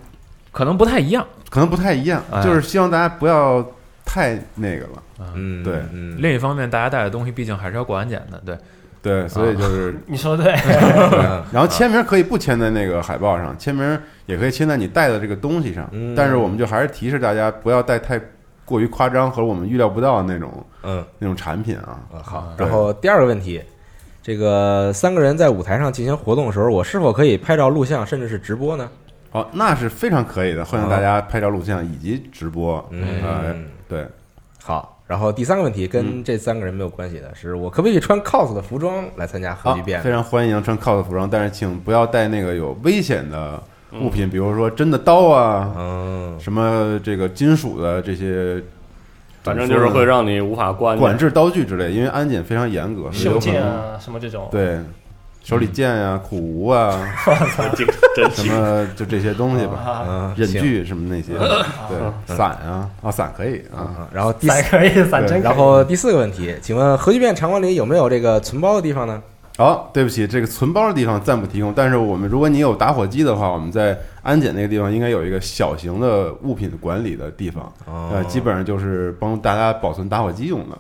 [0.50, 1.26] 可能不太一样。
[1.50, 2.42] 可能不太一样，哎。
[2.42, 3.62] 就是希望大家不要
[4.04, 5.02] 太那个了，
[5.34, 5.74] 嗯，对。
[5.92, 8.56] 嗯，另一方面，大家带的东西毕竟还是要过安检的，对。
[9.00, 9.94] 对，所以就是。
[10.06, 10.52] 你说的对，
[11.22, 15.88] 嗯然后签名可以不签在那个海报上，签名也可以签在你带的这个东西上。
[15.92, 18.20] 嗯但是我们就还是提示大家不要带太
[18.64, 22.00] 过于夸张和我们预料不到的那种嗯，那种产品啊。
[22.12, 22.52] 嗯好。
[22.56, 23.62] 然后第二个问题，
[24.22, 28.88] 这个三个人在舞台上进行活动的时候，我是否可以拍照、录像，甚至是直播呢？
[29.32, 32.84] 哦，那是非常可以的，欢迎大家拍照、录像以及直播。
[32.90, 33.54] 嗯哎，
[33.88, 34.06] 对，
[34.62, 34.97] 好。
[35.08, 40.02] 然后第三个问题跟这三个人没有关系的是，我可不可以穿 cos 的服装来参加核好聚变？
[40.02, 43.60] 非常欢迎穿 cos 服装，但是请不要带那个有危险的
[44.00, 48.62] 物品，比如说真的刀啊，嗯，什么这个金属的这些，
[49.42, 54.78] 反正就是会让你无法关管制刀具之类，因为安检非常严格，是有袖可能剑啊什么这种，对
[55.48, 57.08] 手里剑呀、苦无啊，
[58.34, 61.32] 什么就这些东西吧，忍具什么那些，
[61.88, 64.08] 对，伞啊，啊伞可以啊，啊。
[64.12, 65.42] 然后伞可以，伞真可以。
[65.44, 69.22] 然后第四个问题，请问核聚变场馆里有没有这个存包的地方呢？
[69.56, 80.76] 好，对不起，这个存包的地方暂不提供，但是我们如果你有打火机的话，我们在安检那个地方应该有一个小型的物品管理的地方，哦呃，基本上就是帮大家保存打火机用的。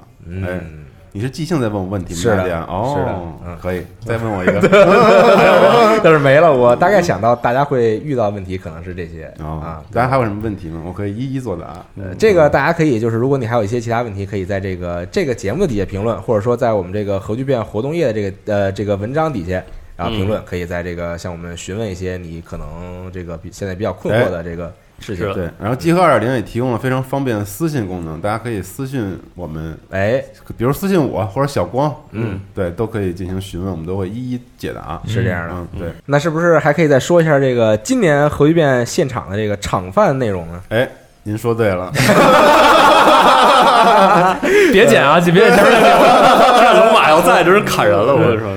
[0.46, 2.20] 哎，嗯，你是即兴在问我问题吗？
[2.20, 4.60] 是的哦，是的嗯可以，再问我一个。
[6.02, 6.52] 但是没了。
[6.52, 9.82] 我大概想到大家会遇到问题可能是这些哦啊，。
[9.92, 10.82] 大家还有什么问题吗？
[10.86, 11.84] 我可以一一作答。
[11.96, 19.62] 呃，这个大家可以就是，如果你还有一些其他问题，可以在这个这个节目的底下评论，或者说在我们这个核聚变活动页的这个呃这个文章底下，
[19.96, 25.34] 然后评论，可以在这个向我们询问一些你可能这个比现在比较困惑的这个事情是。
[25.34, 30.22] 对，然后集合二点零也提供了非常方便的私信功能，大家可以私信我们，哎，
[30.56, 35.00] 比如私信我或者小光，嗯，对，都可以进行询问，我们都会一一解答。
[35.06, 35.54] 是这样的。
[35.54, 40.60] 嗯，对，那是不是还可以再说一下这个今年核聚变现场的这个场饭内容呢？
[40.70, 40.88] 哎，
[41.22, 41.92] 您说对了，
[44.72, 45.56] 别剪啊， 别剪前面
[46.60, 48.14] 这龙马要在，这是砍人了！
[48.14, 48.48] 我跟你说，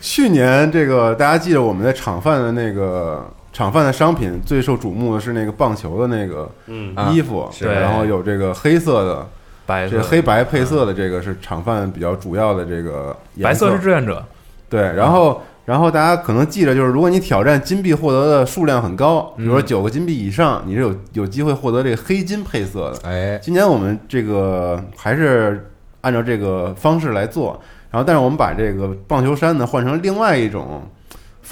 [0.00, 7.66] 去年这个大家记得我们在厂饭的那个厂饭的商品最受瞩目的是那个棒球的那个嗯，啊衣服，是。
[7.66, 9.28] 然后有这个黑色的，
[9.66, 14.24] 白这个黑白配色的这个是厂饭比较主要的这个颜白色是志愿者，
[14.70, 23.08] 对，然后然后大家可能记着，就是如果你挑战金币获得的数量很高，比如说九个金币以上，你是有有机会获得这个黑金配色的。
[23.08, 30.82] 哎，今年我们这个还是按照这个方式来做，然后但是我们把这个棒球衫呢换成另外一种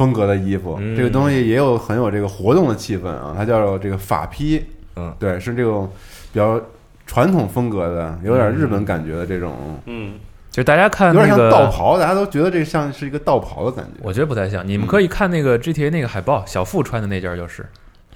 [0.01, 0.97] 风格的衣服，嗯。
[0.97, 4.65] 这个东西也有很有这个活动的气氛啊，它叫这个法披，
[4.97, 5.87] 嗯，对，是这种
[6.33, 6.59] 比较
[7.05, 9.53] 传统风格的，有点日本感觉的这种，
[9.85, 10.15] 嗯，
[10.51, 14.01] 就大家看有点像那个道袍，大家都觉得这像是一个道袍的感觉。
[14.01, 14.67] 我觉得不太像。
[14.67, 17.67] 你们可以看那个 GTA 那个海报，小付穿的那件就是，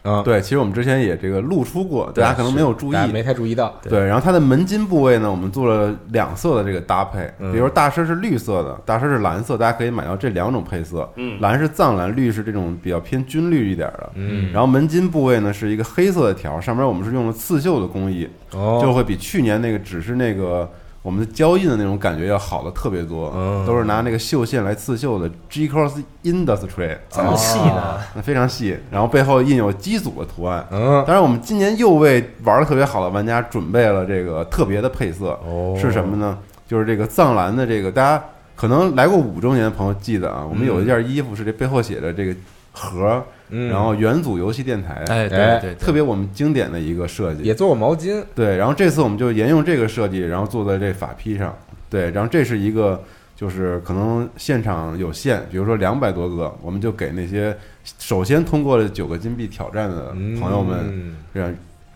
[0.05, 3.07] 嗯，对，其实我们之前也这个露出过，大家可能没有注意大。
[3.07, 3.75] 家没太注意到。
[3.83, 11.11] 对，然后它的门襟部位呢，我们做了两色的这个搭配，嗯比如大身是绿色的，大身是蓝色，大家可以买到这两种配色。
[11.17, 14.11] 嗯蓝是藏蓝，绿是这种比较偏军绿一点的。
[14.15, 20.71] 嗯，然后门襟部位呢是一个黑色的条，上面我们是用了刺绣的工艺，哦，就会比去年那个只是那个
[21.05, 27.99] 我们的胶印的那种感觉要好的特别多，嗯都是拿那个绣线来刺绣的 G Cross Industry，这么细呢？
[28.15, 30.67] 那非常细，然后背后印有机组的图案。
[30.71, 36.39] 嗯，当然，我们今年又为玩的特别好的玩家准备了这个特别的配色，哦是什么呢？
[36.67, 38.25] 就是这个藏蓝的这个，大家
[38.57, 42.35] 可能来过五周年的朋友记得啊，我们有一件衣服是这背后写着这个
[42.75, 51.57] 盒，嗯然后元祖游戏电台，哎，哎对对，对特别我们经典的一个设计，也做过毛巾，对，然后这次我们就沿用这个设计，然后做在这法批上。
[51.89, 53.01] 对，然后这是一个，
[53.37, 57.57] 就是可能现场有限，比如说两百多个，我们就给那些
[58.01, 60.11] 首先通过了九个金币挑战的
[60.41, 61.55] 朋友们，嗯让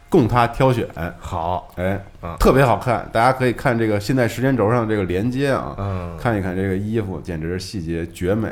[0.09, 0.87] 供他挑选。
[1.18, 8.49] 好，哎啊，特别好看，大家可以看这个现在时间轴上的这个连接啊，嗯，看一看这个衣服，简直是细节绝美。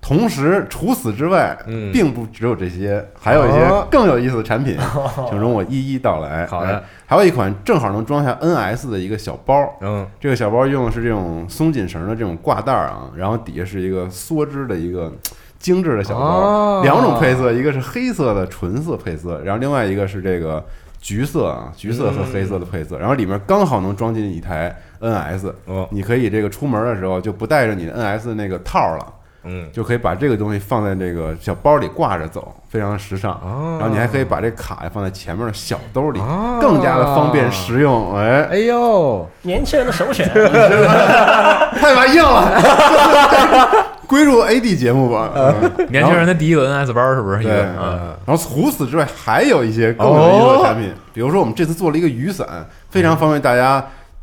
[0.00, 1.92] 同时，除此之外，嗯。
[1.92, 3.86] 并不只有这些，还有一些哦。
[3.90, 4.76] 更有意思的产品，
[5.28, 6.46] 请容我一一道来。
[6.46, 6.68] 好的。
[6.78, 15.12] 哎，还有一款正好能装下 NS 的一个小包，嗯，这个小包用的是这种松紧绳的这种挂带儿啊，然后底下是一个梭织的一个
[15.58, 20.64] 精致的小包，哦两种配色，一个是黑色的纯色配色，然后另外一个是这个
[20.98, 29.14] 橘色啊，橘色和黑色的配色，然后里面刚好能装进一台 NS，哦，你可以这个出门的时候就不带着你的 NS 那个套儿了。
[29.44, 33.32] 嗯，就可以把这个东西放在这个小包里挂着走，非常的时尚。
[33.34, 38.14] 哦然后你还可以把这卡放在前面的小兜里，哦更加的方便实用。
[38.16, 40.28] 哎，哎呦，年轻人的首选。
[41.80, 45.30] 太玩硬了， 归入 AD 节目吧。
[45.34, 45.86] 嗯。
[45.88, 47.40] 年轻人的第一个 NS 包是不是？
[47.42, 47.54] 一对，
[48.26, 52.46] 然后除此之外还有一些更有意思的产品，比如说我们这次做了一个雨伞，
[52.90, 53.82] 非常方便大家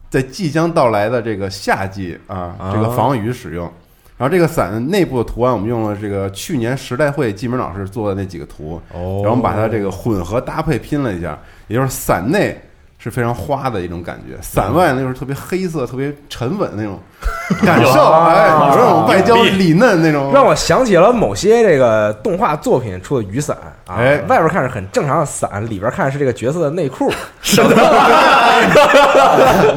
[0.09, 3.72] 在即将到来的这个夏季啊，这个防雨使用。
[4.18, 11.38] 然后这个伞内部的图案，我们用了这个去年时代会季明老师做的那几个图，哦然后我们把它这个混合搭配拼了一下，
[11.68, 12.59] 也就是伞内
[13.00, 17.00] 是非常花的一种感觉，伞外呢又是特别黑色、特别沉稳的那种
[17.64, 27.10] 感受，哎，有那种外焦里嫩那种，让我想起了某些这个动画作品出的雨伞啊，哎外边看是很正常的伞，里边看是这个角色的内裤，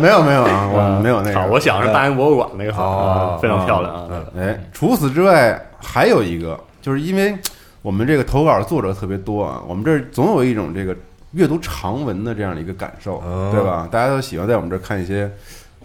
[0.00, 1.52] 没有没有啊，我没有那好，个。
[1.52, 4.08] 我想是大英博物馆那个伞，哦啊非常漂亮啊。
[4.38, 7.36] 哎，除此之外还有一个，就是因为
[7.82, 10.96] 我们这个投稿的作者特别多啊，我们这总有一种这个
[11.32, 13.50] 阅读长文的这样的一个感受，哦。
[13.52, 13.88] 对吧？
[13.90, 15.30] 大家都喜欢在我们这儿看一些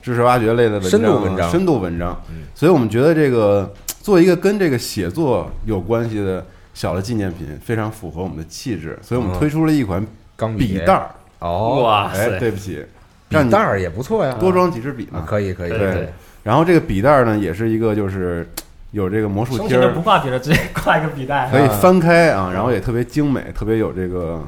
[0.01, 1.51] 知识挖掘类的文章啊，深度文章。
[1.51, 2.21] 深度文章。
[2.29, 2.43] 嗯。
[2.53, 3.71] 所以我们觉得这个
[4.01, 11.09] 做一个跟这个写作有关系的小的纪念品，非常符合我们的气质，所以我们嗯推出了一款钢笔袋儿。
[11.39, 12.83] 哇塞，对不起，
[13.29, 15.25] 让你笔袋儿也不错呀，多装几支笔啊嘛。
[15.27, 16.13] 可以可以，对对对。
[16.41, 18.47] 然后这个笔袋儿呢，也是一个就是
[18.91, 19.93] 有这个魔术贴儿。
[19.93, 21.49] 不，挂笔了，直接挂一个笔袋。
[21.51, 24.41] 可以翻开啊，然后也特别精美，特别有这个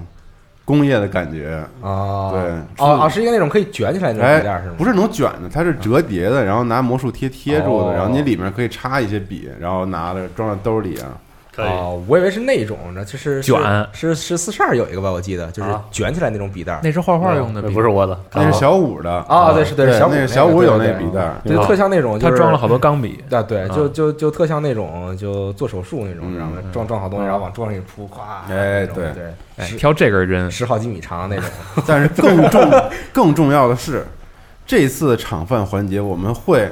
[0.67, 1.65] 工业的感觉。
[1.81, 2.41] 啊，对
[2.77, 11.07] 哦哦，是一个那种可以卷起来的那种笔袋儿是吗？，哎不是能卷的，它是折叠的，然后拿魔术贴贴住哦的，然后你里面可以插一些笔，然后拿着装在兜里啊。
[11.63, 13.87] 哦，我以为是那种呢，就是是卷。
[13.93, 15.83] 是是四十二有一个吧，我记得就是啊。
[15.91, 23.23] 卷起来那种笔袋儿，那是画画用的笔，不是我的，那是小五的啊对是对对，小五那那个小五有那笔袋儿，就特像那种，就是他装了好多钢笔。
[23.31, 23.67] 啊，对，啊。
[23.69, 31.45] 就就就特像那种就做手术那种，嗯然后装装好东西，然后往桌上一铺，咵，哎对对，挑这根针，十好几米长那种，
[31.87, 32.71] 但是更重
[33.11, 34.05] 更重要的是，
[34.65, 36.69] 这次场饭环节我们会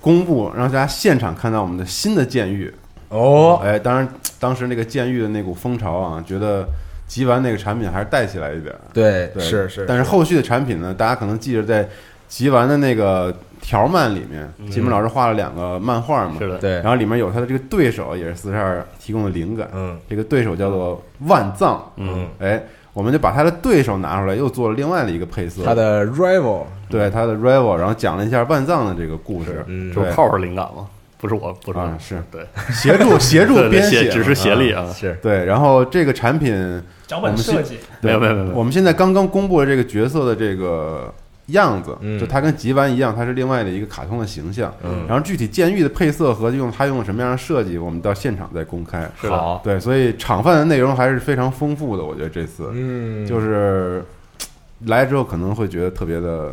[0.00, 2.72] 公布，让大家现场看到我们的新的剑域。
[3.08, 6.66] 哦，哎，当然，当时那个剑域的那股风潮啊，觉得
[7.06, 8.80] 吉丸那个产品还是带起来一点儿。
[8.92, 11.88] 对，对，是是，但是后续的产品呢，大家可能记着在
[12.28, 19.68] 吉丸的那个条漫里面，吉本老师画了两个漫画嘛，是的，对然，后里面有他的这个对手，也是四十二提供的灵感。
[19.72, 22.60] 嗯这个对手叫做万藏，嗯，哎，
[22.92, 25.62] 我们就把他的对手拿出来，又做了另外的一个配色。
[25.64, 30.88] 他的 rival，对他的 rival，然后讲了一下万藏的这个故事，嗯对这不泡泡灵感吗？
[31.18, 31.84] 不是我，不是我。
[31.84, 32.22] 啊，是。
[32.30, 34.82] 对，协助 协助编写，只是协力啊。
[34.82, 35.18] 啊，是。
[35.22, 41.12] 对，然后这个产品，脚本设计，没有没有没有我们现在刚刚公布了这个角色的这个
[41.46, 42.18] 样子，嗯。
[42.20, 44.72] 就它跟吉丸一样，它是另外的一个卡通的形象。
[44.84, 45.06] 嗯。
[45.08, 49.08] 然后具体监狱的配色和用它用了什么样的设计，我们到现场再公开。
[49.20, 52.70] 是的，好，对，所以场饭的内容还是非常丰富的，我觉得这次。
[52.72, 54.04] 嗯，就是
[54.84, 56.52] 来之后可能会觉得特别的。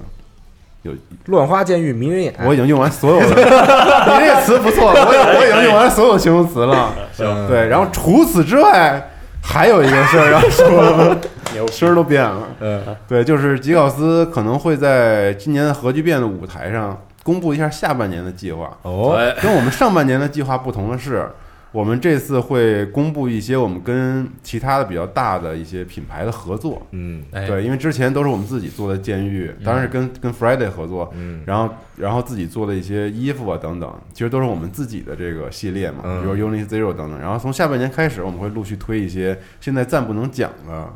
[1.26, 6.94] 乱花渐欲迷人眼，我已经用完所有的， 你这个词不错，我已我已经用完所有形容词了。
[7.14, 9.10] 行对，然后除此之外，
[9.42, 11.16] 还有一个事儿要说，
[11.72, 12.48] 声儿都变了。
[12.60, 18.70] 嗯对，就是吉考斯可能会在今年的核聚变的舞台上公布一下下半年的计划。
[18.82, 21.30] 哦，哎，跟我们上半年的计划不同的是，
[21.74, 26.86] 我们这次会公布一些我们跟其他的比较大的一些品牌的合作。
[26.92, 27.24] 嗯。
[27.32, 31.42] 哎，对，因为之前都是我们自己做的监狱，当然是跟跟 Friday 合作，嗯。
[31.46, 36.22] 然后然后自己做的一些衣服啊等等，其实都是我们自己的这个系列嘛，嗯。
[36.22, 37.20] 比如 Unity Zero 等等。
[37.20, 40.94] 然后从下半年开始，我们会陆续推一些现在暂不能讲的，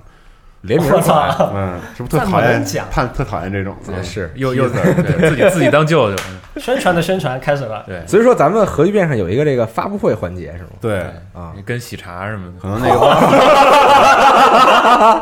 [0.68, 3.76] 联名款嗯，是不是特讨厌判特讨厌这种？
[3.88, 6.18] 嗯是又又对自己自己当舅舅，
[6.62, 10.70] 宣传的宣传开始了，对，所以说咱们核聚变上有一个这个发布会环节是吗？
[10.82, 11.00] 对，
[11.34, 12.60] 啊，跟喜茶什么的。
[12.62, 13.00] 可能那个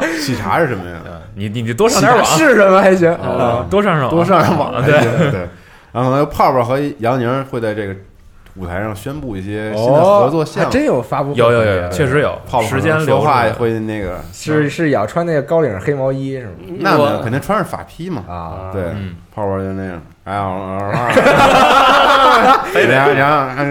[0.19, 0.97] 喜茶是什么呀？
[1.05, 5.47] 啊你你你多上点网，是什么还行啊，多上上多上上网啊，对对，对。
[5.91, 7.95] 然后可能泡泡和杨宁会在这个
[8.55, 10.61] 舞台上宣布一些新的合作项目。
[10.61, 16.51] 哦还真有发布会，有有有有，确实有，泡泡时间流出来会那个，是是也要穿那个高领黑毛衣是吗？
[16.79, 18.23] 那肯定穿上法披嘛。
[18.27, 20.41] 啊，对嗯，泡泡就那样，哎呀，
[23.15, 23.69] 然后然后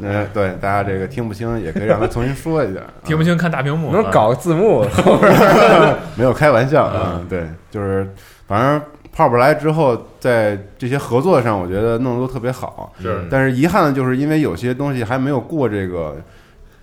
[0.00, 4.00] 嗯， 对，大家这个听不清，也可以让他重新说一下， 听不清看大屏幕，啊。
[4.02, 4.84] 能搞个字幕，
[6.16, 8.06] 没有开玩笑啊，对，就是
[8.46, 8.80] 反正
[9.12, 12.92] 泡泡来之后，在这些合作上，我觉得弄得都特别好。
[13.00, 16.16] 是但是遗憾的就是，因为有些东西还没有过这个，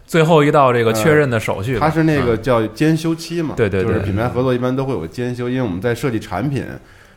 [0.05, 6.63] 最后一道这个确认的手续吧，它是那个嗯叫监修期嘛，对对对就是品牌合作一般都会有监修，因为我们在设计产品。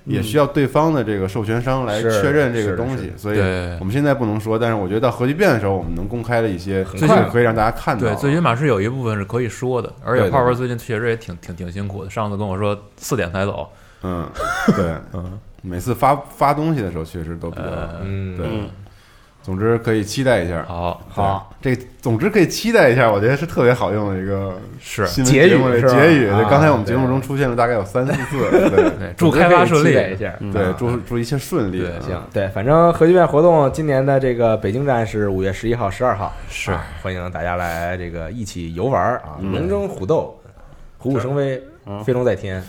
[0.04, 3.38] 也需要对方的这个授权商来确认这个东西，所以
[3.78, 8.00] 我们现在不能说，但是我觉得到核聚变的时候，我们能公开的一些，最近可以让大家看到。
[8.08, 12.10] 对，最起码是有一部分是可以说的，而且泡泡最近确实也挺挺挺辛苦的。
[12.10, 13.70] 上次跟我说四点才走，
[14.02, 14.28] 嗯，
[14.76, 18.46] 对，嗯，每次发发东西的时候，确实都比较，呃，嗯，对。
[18.48, 18.68] 嗯，
[19.42, 20.64] 总之可以期待一下。
[20.68, 25.04] 好，好，这个总之可以期待一下，我觉得是特别好用的一个是。
[25.08, 26.30] 结语结语。
[26.48, 28.70] 刚才我们节目中出现了大概有三四次， 对。
[28.70, 30.32] 对，祝开发顺利，一下。
[30.52, 31.84] 对，祝祝一切顺利。
[32.06, 36.70] 行，对，反正核聚变活动今年的这个北京站是五月十一号、十二号，是。
[36.70, 39.50] 啊欢迎大家来这个一起游玩啊，嗯。
[39.50, 40.38] 龙争虎斗，
[40.98, 42.02] 虎虎生飞，嗯。
[42.04, 42.62] 飞龙在天。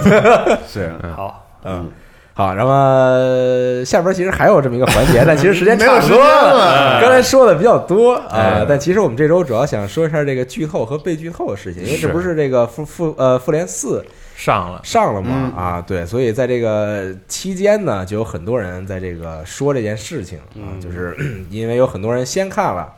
[0.66, 1.90] 是，好，嗯，
[2.34, 7.00] 好，那么下边其实还有这么一个环节，但其实时间 没有时差不多了了。
[7.00, 14.04] 刚才说的比较多啊哎，但其实我们这周主要想说一下这个剧透和被剧透的事情，因为这不是这个复复呃复联四
[14.36, 15.52] 上了，上了嘛嗯。
[15.56, 20.80] 啊，对，所以在这个期间呢，就有很多人在这个说这件事情啊，嗯。
[20.80, 21.16] 就是
[21.50, 22.92] 因为有很多人先看了，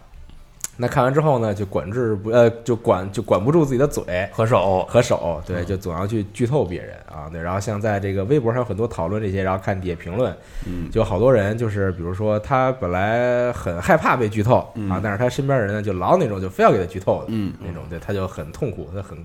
[0.80, 4.04] 那看完之后呢，就管制不呃，就管就管不住自己的嘴。
[4.32, 10.32] 和手，和手，对，就总要去剧透别人啊，对，然后像在这个微博上有很多讨论这些，然后看底下评论，
[10.66, 19.18] 嗯，就好多人就是，比如说他本来很害怕被剧透嗯啊，但是他身边人呢就老那种就非要给他剧透的嗯那种，对，他就很痛苦，他很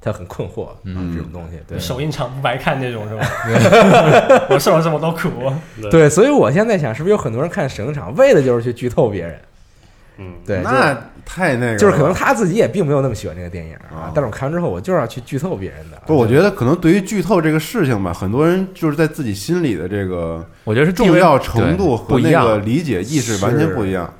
[0.00, 3.26] 他很困惑啊，嗯这种东西，对，首映场不白看那种是吧？
[4.48, 5.28] 我受了这么多苦，
[5.90, 9.36] 对，所以我现在想，是不是有很多人看首映场为的就是去剧透别人？
[10.18, 16.02] 嗯，对，那太那个，就是可能他自己也并没有那么喜欢这个电影啊啊，但是我看完之后，我就是要去剧透别人的。
[16.06, 24.12] 不，我觉得可能对于剧透这个事情吧，很多人就是在自己心里的这个我觉得是重要程度和那个理解意识完全不一样。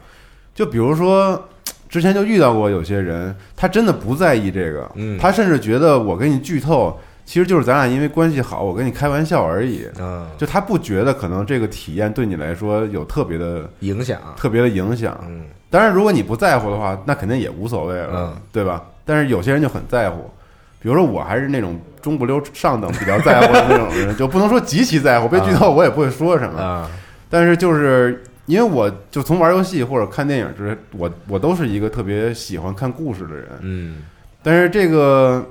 [0.54, 1.48] 就比如说，
[1.88, 9.86] 之前就遇到过有些人，他真的不在意这个，嗯他甚至觉得我给你剧透，其实就是咱俩因为关系好，我跟你开玩笑而已。
[9.98, 15.18] 嗯，就他不觉得可能这个体验对你来说有特别的影响，特别的影响。
[15.26, 18.84] 嗯当然，如果你不在乎的话，那肯定也无所谓了，嗯对吧？
[19.04, 20.30] 但是有些人就很在乎，
[20.78, 26.60] 比如说我还是那种中不溜上等比较在乎的那种人，就不能说极其在乎，被剧透我也不会说什么。
[26.60, 26.86] 嗯，
[27.30, 33.48] 但是就是因为我就从玩游戏或者看电影之类，我我都是一个特别喜欢看故事的人。
[33.62, 34.02] 嗯
[34.42, 35.44] 但是这个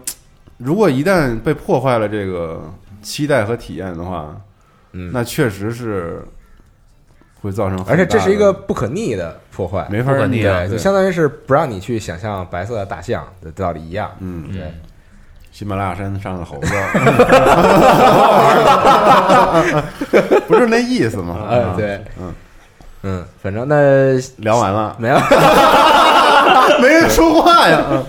[0.58, 2.62] 如果一旦被破坏了这个
[3.02, 4.36] 期待和体验的话，
[4.92, 6.22] 嗯，那确实是
[7.42, 14.12] 会造成而且这是一个不可逆的破坏，没法逆啊对，就相当于是不让你去想象白色的大象的道理一样。
[14.20, 14.72] 嗯，对，
[15.52, 16.68] 喜马拉雅山上的猴子，
[20.48, 21.38] 不是那意思吗？
[21.50, 22.34] 哎，啊，对，嗯
[23.04, 25.16] 嗯，反正那聊完了，没有，
[26.82, 28.04] 没人说话呀。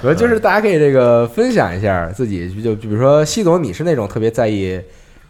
[0.00, 4.80] 主要就是大家可以这个分享一下自己，就就比如说西总，你是那种特别在意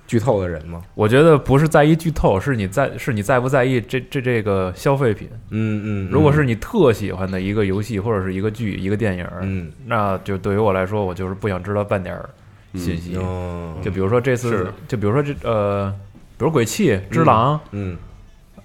[0.08, 0.82] 剧透的人吗？
[0.94, 5.28] 我觉得不是在意剧透，是你在是你在不在意这这这个消费品。
[5.50, 9.70] 嗯嗯，如果是你特喜欢的一个游戏或者是一个剧一个电影，嗯。
[9.86, 12.28] 那就对于我来说，我就是不想知道半点儿
[12.74, 13.16] 信息。
[13.20, 15.94] 嗯就比如说这次，就比如说这呃，
[16.38, 17.96] 比如鬼泣、只狼、嗯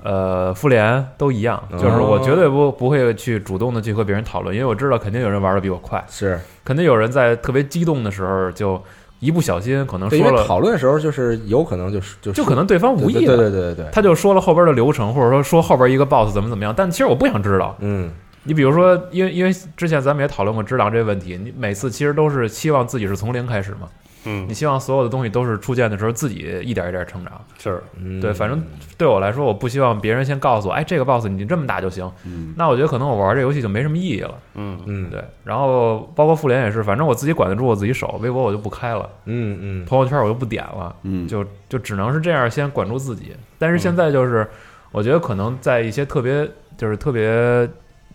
[0.01, 1.77] 呃复联都一样，哦。
[1.77, 6.39] 就是我绝对不不会去主动的去和别人讨论，因为我知道肯定有人玩的比我快，是。
[6.63, 8.81] 肯定有人在特别激动的时候就
[9.23, 17.75] 一不小心可能对，因为说了，讨论的时候就是有可能就是就就可能对方无意对对的，对对对对，他就说了后边的流程，或者说说后边一个 boss 怎么怎么样，但其实我不想知道。
[17.79, 18.11] 嗯。
[18.45, 23.87] 你比如说，因为因为之前咱们也讨论过只狼这个问题，你每次其实都是期望自己是从零开始嘛，
[24.25, 27.41] 嗯你，希望所有的东西都是初见的时候自己一点一点成长。
[27.57, 28.61] 是，嗯，对，反正
[28.97, 32.09] 对我来说，我不希望别人先告诉我，哎，这个 boss 你这么打就行。
[32.25, 34.35] 嗯，那我觉得可能我玩这游戏就没什么意义了。
[34.55, 43.35] 嗯嗯对，然后包括复联也是，反正我自己管得住我自己手，微博我就不开了，嗯嗯朋友圈我就不点了，嗯，就就只能是这样先管住自己。
[43.59, 44.47] 但是现在就是，
[44.91, 47.67] 我觉得可能在一些特别就是特别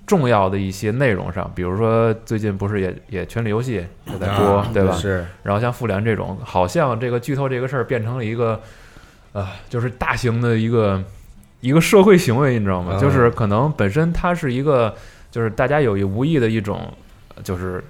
[0.08, 4.92] 重要的一些内容上，比如说最近不是也也权力游戏也在播，啊对吧？
[4.92, 8.58] 是，然后像复联这种，好像这个剧透这个事儿变成了一个，
[9.34, 11.04] 呃，就是大型的一个
[11.60, 12.92] 一个社会行为，你知道吗？
[12.94, 14.94] 嗯就是可能本身它是一个，
[15.30, 16.90] 就是大家有意无意的一种，
[17.44, 17.84] 就是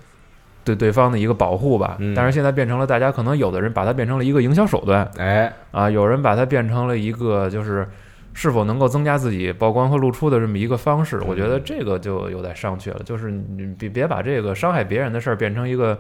[0.65, 1.97] 对对方的一个保护吧。
[2.01, 7.89] 嗯但是现在变成了大家可能有的人把它变成了一个营销手段哎，啊，有人把它变成了一个就是。
[8.41, 11.21] 是否能够增加自己曝光和露出的这么一个方式？
[11.27, 15.99] 我觉得这个就有点上去了，就是你别别把这个伤害别人的事儿变成一个，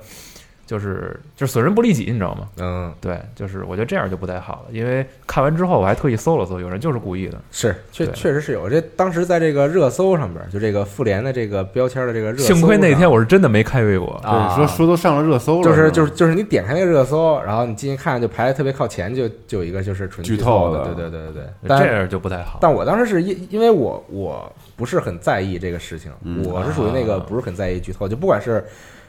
[0.69, 2.47] 就是就是损人不利己，你知道吗？
[2.59, 7.41] 嗯，对，就是我觉得这样就不太好了，因为看完之后我还特意搜了搜，有人就是故意的。
[7.51, 21.43] 是确确实是有，这当时在这个热搜上边，就这个妇联的这个标签的这个热搜，幸亏那天我是真的没开微博，啊对，说说都上了热搜了，就是就是就是你点开那个热搜，然后你进去看，就排的特别靠前，就就有一个就是纯剧透透的对对对对对。
[21.66, 22.59] 但这样就不太好。
[22.61, 28.62] 但我当时是因因为我我不是很在意这个事情，嗯我是属于那个啊不是很在意剧透，就不管是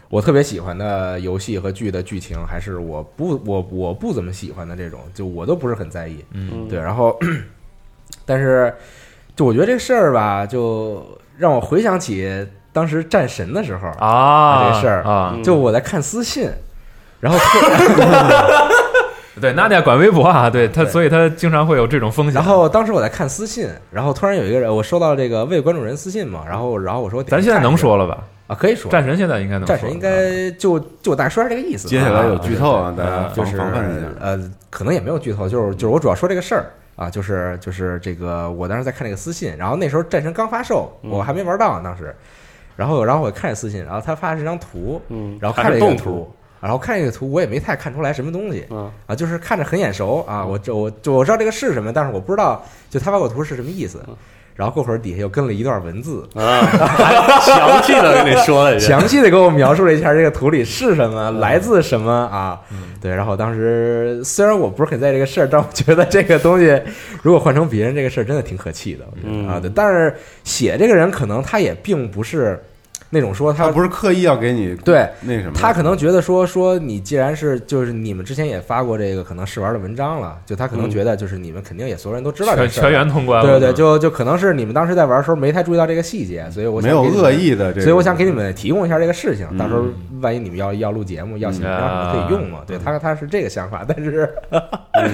[0.09, 6.25] 我特别喜欢的游戏和剧的剧情，还是我不我我不怎么喜欢的这种，就我都不是很在意。
[6.33, 7.17] 嗯，对，然后
[8.25, 8.73] 但是
[9.35, 11.05] 就我觉得这事儿吧，就
[11.37, 16.49] 让我回想起当时战神的时候，啊，这个事儿啊，就我在看私信，
[17.19, 17.59] 然后突
[19.39, 22.33] 对，娜迪亚管微博啊，对他，所以他经常会有这种风险。
[22.33, 28.23] 然后当时我在看私信，然后突然有一个人，我收到这个未关注人私信嘛，然后然后我说咱现在能说了吧？
[28.49, 31.87] 啊，可以说战神现在应该能，战神应该就就我大概说一下这个意思。
[31.87, 34.07] 接下来有啊剧透啊，大家就是防范一下。
[34.19, 42.15] 呃，可能也没有剧透，就是就是我主要说这个事儿啊，就是就是这个我当时在看这个私信，然后那时候战神刚发售，嗯我还没玩到当时，
[42.75, 54.03] 然后然后我看私信，然后他发的是张图，嗯，然后还看这个图是动图，，然后看这个图我也没太看出来什么东西嗯啊，就是看着很眼熟啊，我这我就我知道这个是什么，但是我不知道就他发我图是什么意思。
[54.59, 62.59] 嗯然后过会儿底下又跟了一段文字，啊，还详细的跟你说了一下， 详细的给我描述了一下这个图里是什么，来自什么啊？
[63.01, 66.77] 对，然后当时虽然我不是很在意这个事儿，但我觉得这个东西
[67.21, 69.47] 如果换成别人，这个事儿真的挺可气的，我觉得嗯。
[69.47, 69.59] 啊。
[69.61, 72.61] 对，但是写这个人可能他也并不是
[73.11, 80.89] 那种说他不是刻意要给你对那什么，他可能觉得说说你既然是就是你们之前也发过这个可能试玩的文章了，就他可能嗯。
[80.89, 89.57] 觉得就是你们肯定也所有人都知道这全个事儿全员通关了，对对对，就就可能是你们当时在玩的时候没太注意到这个细节，所以我没有恶意的这个，所以我想给你们提供一下这个事情，嗯。
[89.57, 89.85] 到时候
[90.21, 92.59] 万一你们要要录节目、要写文章什么可以用嘛？
[92.67, 95.11] 对他他是这个想法，但是嗯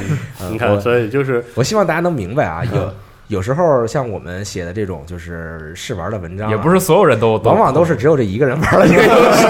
[0.52, 2.94] 你看，我所以就是我希望大家能明白啊，有
[3.28, 9.46] 有时候像我们写的这种就是试玩的文章啊，也不是所有人都，往往都是只有这一个人玩了这个游戏。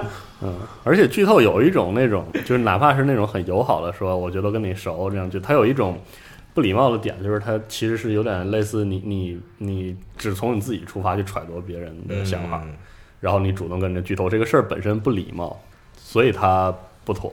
[0.42, 0.54] 嗯，
[0.84, 5.98] 而且剧透有一种那种，就是哪怕是那种很友好的说，我觉得跟你熟这样，就它有一种
[6.54, 12.74] 不礼貌的点，就是它其实是有点类似你你你只从你自己出发去揣度别人的想法，嗯
[13.20, 15.60] 然后你主动跟着剧透，这个事儿本身不礼貌，
[15.94, 16.74] 所以它
[17.04, 17.30] 不妥。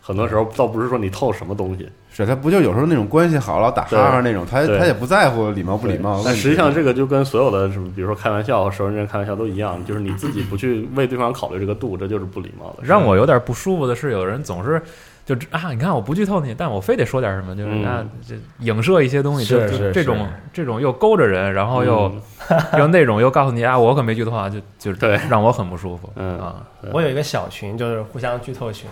[0.00, 1.88] 很多时候倒不是说你透什么东西，
[2.24, 6.22] 是他不就有时候那种关系好老打哈哈那种，他他也不在乎礼貌不礼貌。
[6.24, 12.78] 但实际上，这个就跟所有的什么，比如说开玩笑、熟人之间开玩笑都一样，就是你自己不去为对方考虑这个度，这就是不礼貌的。
[12.82, 14.80] 让我有点不舒服的是，有人总是
[15.26, 17.82] 就啊，你看我不剧透你，但我非得说点什么，就是嗯。
[17.82, 22.22] 那这影射一些东西，是就是这种这种又勾着人，然后又嗯。
[22.78, 25.20] 又那种又告诉你啊，我可没剧透啊，就就对。
[25.28, 26.54] 让我很不舒服嗯啊。
[26.92, 28.88] 我有一个小群，就是互相剧透群，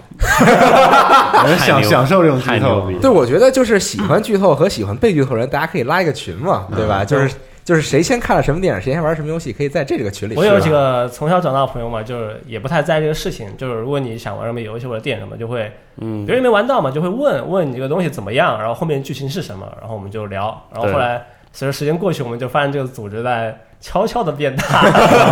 [1.46, 7.04] 人 享牛享受这种剧透对，我觉得就是喜欢剧透和喜欢被剧透人，大家可以拉一个群嘛，对吧？
[7.04, 7.32] 就是
[7.64, 10.34] 就是谁先看了什么电影，谁先玩什么游戏，可以在这个群里。
[10.36, 24.84] 我有几个从小长大的朋友嘛，就是也不太在意这个事情，就是如果你想玩什么游戏或者电影什么，就会嗯别人没玩到嘛，就会问问你这个东西怎么样，然后后面剧情是什么，然后我们就聊，然后后来随着时间过去，我们就发现这个组织在悄悄的变大。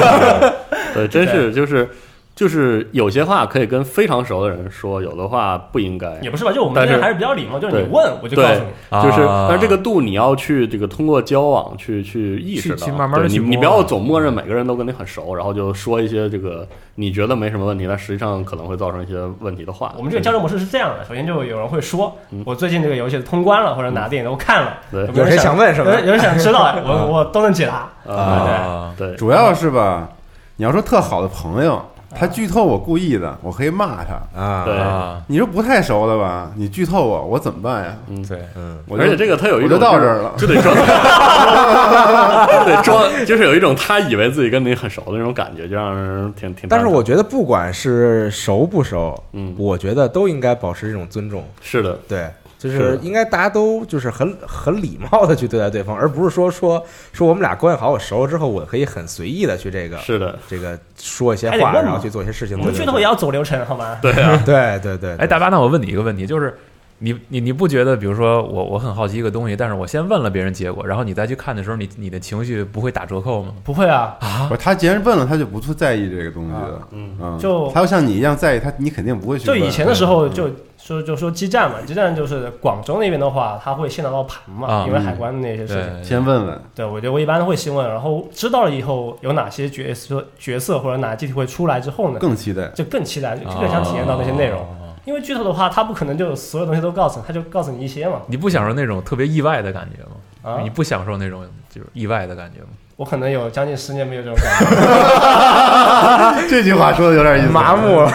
[0.94, 1.88] 对，真是就是
[2.34, 6.18] 就是有些话可以跟非常熟的人说，有的话不应该。
[6.22, 6.52] 也不是吧？
[6.52, 8.66] 就我们但是这还是比较礼貌，就是你问我就告诉你。
[8.88, 19.92] 啊就是，但是这个度你要去这个通过交往去去意识到，去去慢慢地对你你不要总默认每个人都跟你很熟，然后就说一些这个你觉得没什么问题，但实际上可能会造成一些问题的话。
[19.96, 27.90] 我们这个交流模式是这样的：首先就有人会说嗯，我最近这个游戏通关了，或者哪电影都看了，对有人想问什么有人有人想知道，我我都能解答。
[28.10, 30.08] 啊，对，主要是吧，
[30.56, 31.80] 你要说特好的朋友，
[32.14, 34.40] 他剧透我故意的，我可以骂他。
[34.40, 37.96] 啊，对啊，你说不太熟的吧，你剧透我，我怎么办呀？
[38.08, 40.74] 嗯，对，嗯，我而且这个他有一我种就到这儿了就得装，
[42.66, 46.68] 得装，就是有一种他以为自己跟你很熟的那种感觉，就让人挺挺。
[46.68, 52.28] 但是我觉得不管是熟不熟，嗯我觉得都应该保持这种尊重，是的，对。
[52.70, 62.58] 就是应该大家都就是很很礼貌的去对待对方， 而不是说说说我们俩关系好，我熟了之后，我可以很随意的去这个是的，这个说一些话，然后去做一些事情。
[62.58, 63.98] 我们对剧透也要走流程，好吗？
[64.00, 66.56] 对啊，对对对，哎，大巴，那我问你一个问题，就是
[67.02, 73.52] 你你你不觉得，比如说我我很好奇一个东西，但是我先问了别人结果，然后你再去看的时候，你你的情绪不会打折扣吗？
[73.64, 74.16] 不会啊，
[74.48, 76.88] 不是他既然问了，他就不去在意这个东西了。
[76.92, 79.46] 嗯嗯，就他要像你一样在意他，你肯定不会去。
[79.46, 86.04] 就以前的时候嗯就说就说基站嘛，基站就是广州那边的话，他会先拿到盘嘛，啊因为海关的那些事情。
[86.04, 92.68] 先问问，对，我觉得我一般都会先问，然后知道了以后有哪些角色角色或者哪机体会出来之后呢，更期待。
[92.74, 94.60] 就更期待，就更想体验到那些内容。
[94.60, 94.66] 哦
[95.04, 98.20] 因为剧透的话，他不可能就所有东西都告诉你，他就告诉你一些嘛。
[98.28, 100.10] 你不享受那种特别意外的感觉吗？
[100.42, 102.68] 啊你，不享受那种就是意外的感觉吗？
[102.96, 106.46] 我可能有将近十年没有这种感觉。
[106.48, 108.12] 这句话说的有点意思，麻木了。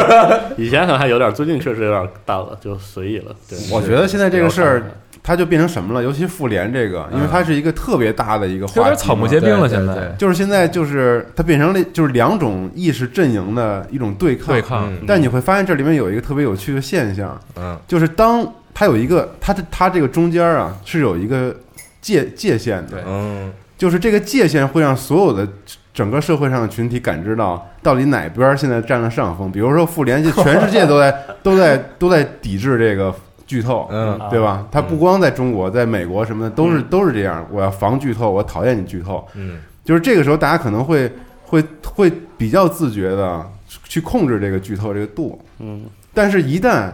[0.56, 3.34] 以前可能还有点，最近确实有点淡了，就随意了。
[3.48, 4.82] 对，我觉得现在这个事儿
[5.30, 6.02] 它就变成什么了？
[6.02, 8.96] 尤其复联这个，因为它是一个特别大的一个有点话题嘛。
[8.96, 10.12] 草木皆兵了，现在。
[10.18, 14.48] 就是现在就是它变成了就是两种意识阵营的一种对抗。
[14.48, 14.92] 对抗。
[14.92, 15.04] 嗯。
[15.06, 17.78] 但你会发现这里面有一个特别有趣的现象，嗯。
[17.86, 21.54] 就是当它有一个它的它这个中间啊是有一个
[22.00, 25.48] 界界限的，嗯就是这个界限会让所有的
[25.94, 29.50] 整个社会上的群体感知到到底哪边现在占了上风。
[29.52, 33.14] 比如说复联，就全世界都在都在都在抵制这个
[33.50, 34.64] 剧透，嗯对吧？
[34.70, 37.44] 它不光在中国，在美国什么的都是都是这样。
[37.50, 39.26] 我要防剧透，我讨厌你剧透。
[39.34, 41.10] 嗯就是这个时候，大家可能会
[41.46, 43.44] 会会比较自觉的
[43.82, 45.36] 去控制这个剧透这个度。
[45.58, 45.82] 嗯，
[46.14, 46.92] 但是，一旦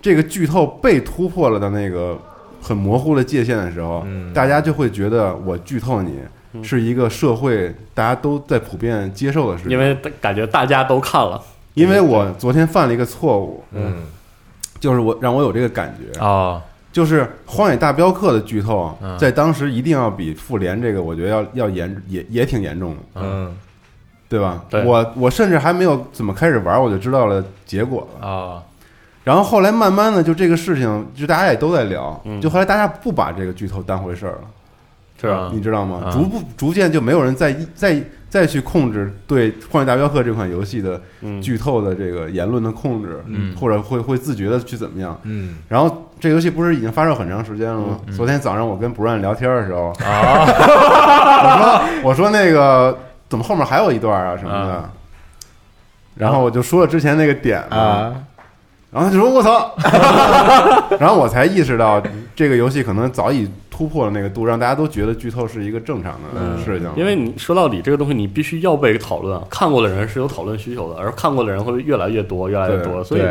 [0.00, 2.18] 这个剧透被突破了的那个
[2.62, 6.14] 很模糊的界限的时候，嗯大家就会觉得我剧透你
[6.54, 9.72] 嗯是一个社会大家都在普遍接受的事情。
[9.72, 11.38] 因为感觉大家都看了，
[11.74, 13.96] 因为我昨天犯了一个错误，嗯
[14.80, 16.60] 就是我让我有这个感觉，啊，
[16.90, 23.00] 就是《荒野大镖客》的剧透嗯，在当时一定要比复联这个，我觉得要要严也也挺严重的。
[23.16, 23.54] 嗯
[24.28, 24.64] 对吧？
[24.70, 28.28] 对我我甚至还没有怎么开始玩，我就知道了结果了。
[28.28, 28.62] 啊，
[29.24, 34.40] 然后后来慢慢的，就这个事情，就大家也都在聊，嗯就后来大家不把这个剧透当回事儿了，
[35.20, 35.50] 是啊？
[35.52, 36.02] 你知道吗？
[36.04, 38.00] 嗯逐步逐渐就没有人再一再
[38.30, 43.54] 再去控制对《荒野大镖客》这款游戏的嗯，剧透的这个言论的控制，嗯。
[43.56, 45.18] 或者会会自觉的去怎么样。
[45.24, 45.56] 嗯。
[45.68, 48.00] 然后这游戏不是已经发售很长时间了吗？
[48.06, 48.12] 嗯。
[48.14, 50.46] 昨天早上我跟 Brian 聊天的时候，啊，
[51.42, 52.96] 我说我说那个
[53.28, 54.90] 怎么后面还有一段啊什么的，啊。
[56.14, 58.14] 然后我就说了之前那个点，啊。
[58.92, 59.72] 然后他就说我操，
[60.98, 62.02] 然后我才意识到
[62.34, 63.48] 这个游戏可能早已
[63.80, 66.86] 突破了那个度，让大家都觉得剧透是一个正常的嗯事情。
[66.96, 69.42] 因为你说到底这个东西，你必须要被讨论啊。
[69.48, 73.02] 看过的人是有讨论需求的，而看过的人会越来越多，越来越多。
[73.02, 73.22] 所以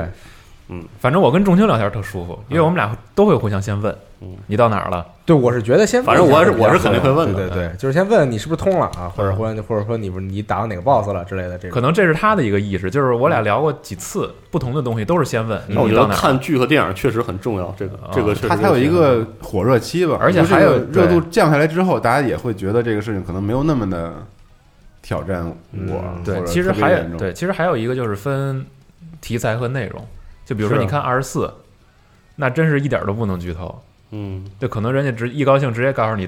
[0.70, 5.06] 对反正我跟仲青聊天特舒服，因为我们俩都会互相先问嗯，你到哪儿了？
[5.26, 7.48] 对，我是觉得先反正我是我是肯定会问的。
[7.48, 11.72] 对对对，就是先问你是不是通了啊，或者或者或者说你不是你打到哪个 boss 了之类的这种。
[11.72, 16.18] 可能这是他的一个意识，就是我俩聊过几次不同的东西，都是先问那我觉得你到哪儿。
[16.18, 24.14] 看剧和电影确实很重要，这个这个确实它它有一个火热期吧，而且还有热度降下来之后，大家也会觉得这个事情可能没有那么的
[25.02, 25.52] 挑战
[25.88, 28.66] 我，对，其实还有对，其实还有一个就是分
[29.22, 30.06] 题材和内容，
[30.50, 31.54] 就比如说你看二十四，
[32.38, 33.80] 那真是一点都不能剧透，
[34.10, 36.28] 嗯就可能人家直一高兴直接告诉你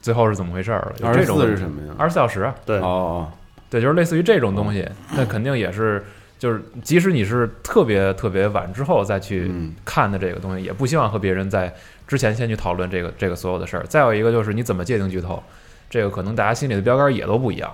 [0.00, 0.92] 最后是怎么回事儿了。
[1.00, 1.92] 有二十这种四是什么呀？
[1.98, 3.32] 二十四小时啊，对哦哦，
[3.68, 6.02] 对，就是类似于这种东西，那肯定也是，
[6.38, 11.70] 就是即使你是特别特别晚之后再去嗯看的这个东西，也不希望和别人在
[12.06, 13.84] 之前先去讨论这个这个所有的事儿。
[13.86, 15.42] 再有一个就是你怎么界定剧透，
[15.90, 17.70] 这个可能大家心里的标杆也都不一样。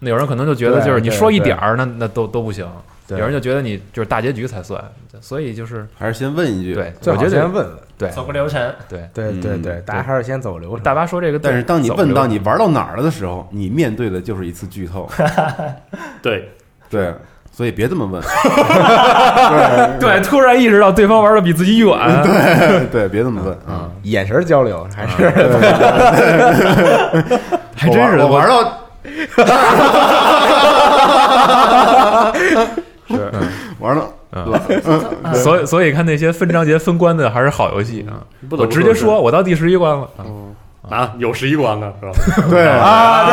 [0.00, 2.68] 那有人可能就觉得就是你说一点儿，那那都都不行。
[3.06, 4.82] 对有人就觉得你就是大结局才算，
[5.20, 6.74] 所以就是还是先问一句。
[6.74, 7.66] 对，最好我觉得先问问。
[7.98, 9.00] 对走个流程，对。
[9.00, 10.82] 嗯对对对，大家还是先走流程。
[10.82, 15.08] 大巴说这个，但是当你问到你玩到哪儿了的时候，你面对的就是一次剧透。
[16.20, 16.48] 对，
[16.90, 17.14] 对，
[17.52, 18.20] 所以别这么问。
[20.00, 21.88] 对，突然意识到对方玩的比自己远，
[22.24, 23.88] 对对，别这么问啊！
[24.02, 25.28] 眼神交流还是
[27.76, 28.78] 还真是我玩到
[33.16, 33.30] 是，
[33.78, 38.24] 玩到 嗯，所以所以看那些分章节分关的还是好游戏啊！
[38.48, 40.08] 不得我直接说，我到第十一关了，
[40.88, 42.12] 啊，有十一关呢，是吧？
[42.48, 42.66] 对。
[42.66, 43.26] 啊，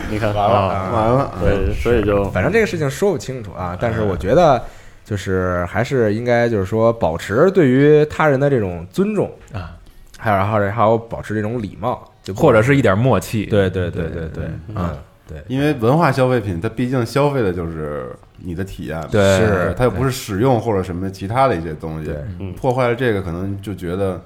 [0.10, 0.56] 你看完了。
[0.56, 0.90] 啊。
[0.92, 4.62] 完了，对，所以就反正这个事情说不清楚啊，但是我觉得
[5.04, 9.72] 就是还是应该就是说保持对于他人的这种尊重啊，
[10.18, 14.44] 还有然后还有保持这种礼貌，就或者是一点默契，对对对对对，
[14.74, 14.96] 嗯，
[15.30, 19.72] 对，因为文化消费品，它毕竟消费的就是你的体验，对是。
[19.78, 22.06] 它又不是使用或者什么其他的一些东西。
[22.06, 22.52] 对，嗯。
[22.54, 24.20] 破坏了这个，可能就觉得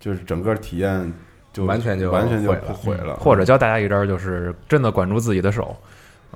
[0.00, 1.12] 就是整个体验
[1.52, 2.74] 就完全就完全就毁了。
[2.74, 5.76] 毁了，或者教大家一招，就是真的管住自己的手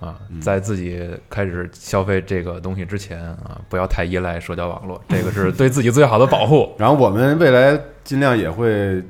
[0.00, 0.40] 啊，嗯。
[0.40, 6.72] 在自己开始消费这个东西之前啊，不要太依赖社交网络，这个是对自己最好的保护。
[6.78, 9.02] 然后我们未来尽量也会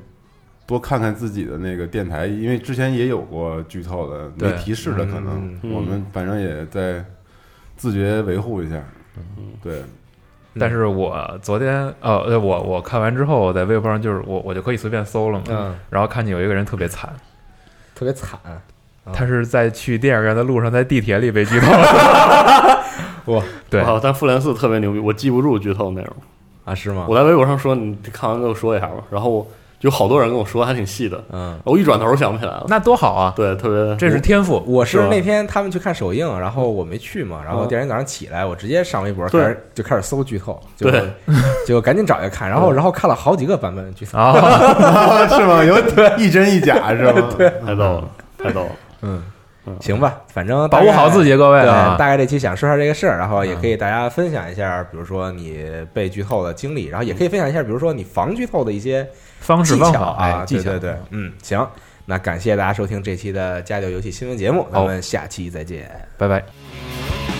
[0.71, 7.05] 多看看自己的那个电台，因为之前也有过剧透的没提示的，可能嗯我们反正也在
[7.77, 8.81] 自觉维护一下。
[9.61, 9.83] 对，
[10.57, 17.13] 但是我昨天呃，呃我我看完之后，我在微博上就是我我就可以随便搜了嘛，嗯，然后看见有一个人特别惨，
[17.93, 18.63] 特别惨，啊
[19.13, 22.85] 他是在去电影院的路上，在地铁里被剧透了。
[23.27, 26.17] 哇，对，哇但复联四特别牛逼，我记不住剧透内容。
[26.65, 27.07] 啊是吗？
[27.09, 29.03] 我在微博上说，你看完跟我说一下吧。
[29.11, 29.51] 然后
[29.81, 31.19] 就好多人跟我说，还挺细的。
[31.33, 32.67] 嗯，我一转头想不起来了。
[32.69, 33.33] 那多好啊！
[33.35, 34.63] 对，特别这是天赋。
[34.67, 41.35] 我是那天他们去看首映，然后我没去嘛，然后嗯第二天早上起来，我直接上微博开对始就开始搜剧透，结果对
[41.67, 45.65] 就赶紧找一个看，然后然后看了好几个版本的剧透，啊， 是吗？
[45.65, 45.79] 有
[46.19, 47.29] 一真一假是吗？
[47.39, 48.71] 对，太逗了，太逗了。
[49.01, 49.23] 嗯
[49.67, 51.95] 嗯，行吧，反正保护好自己，各位对，啊！
[51.99, 59.07] 大概这期想说一下这个事儿，然后也可以大家分享一下，比如说你被剧透的经历，然后也可以分享一下，比如说你防剧透的一些
[59.41, 61.69] 方式技巧方法，啊哎，，技巧，对对对，嗯，行，
[62.07, 65.91] 那感谢大家收听这期的《家教游戏新闻节目》，咱们下期再见。
[66.17, 66.45] 拜拜。「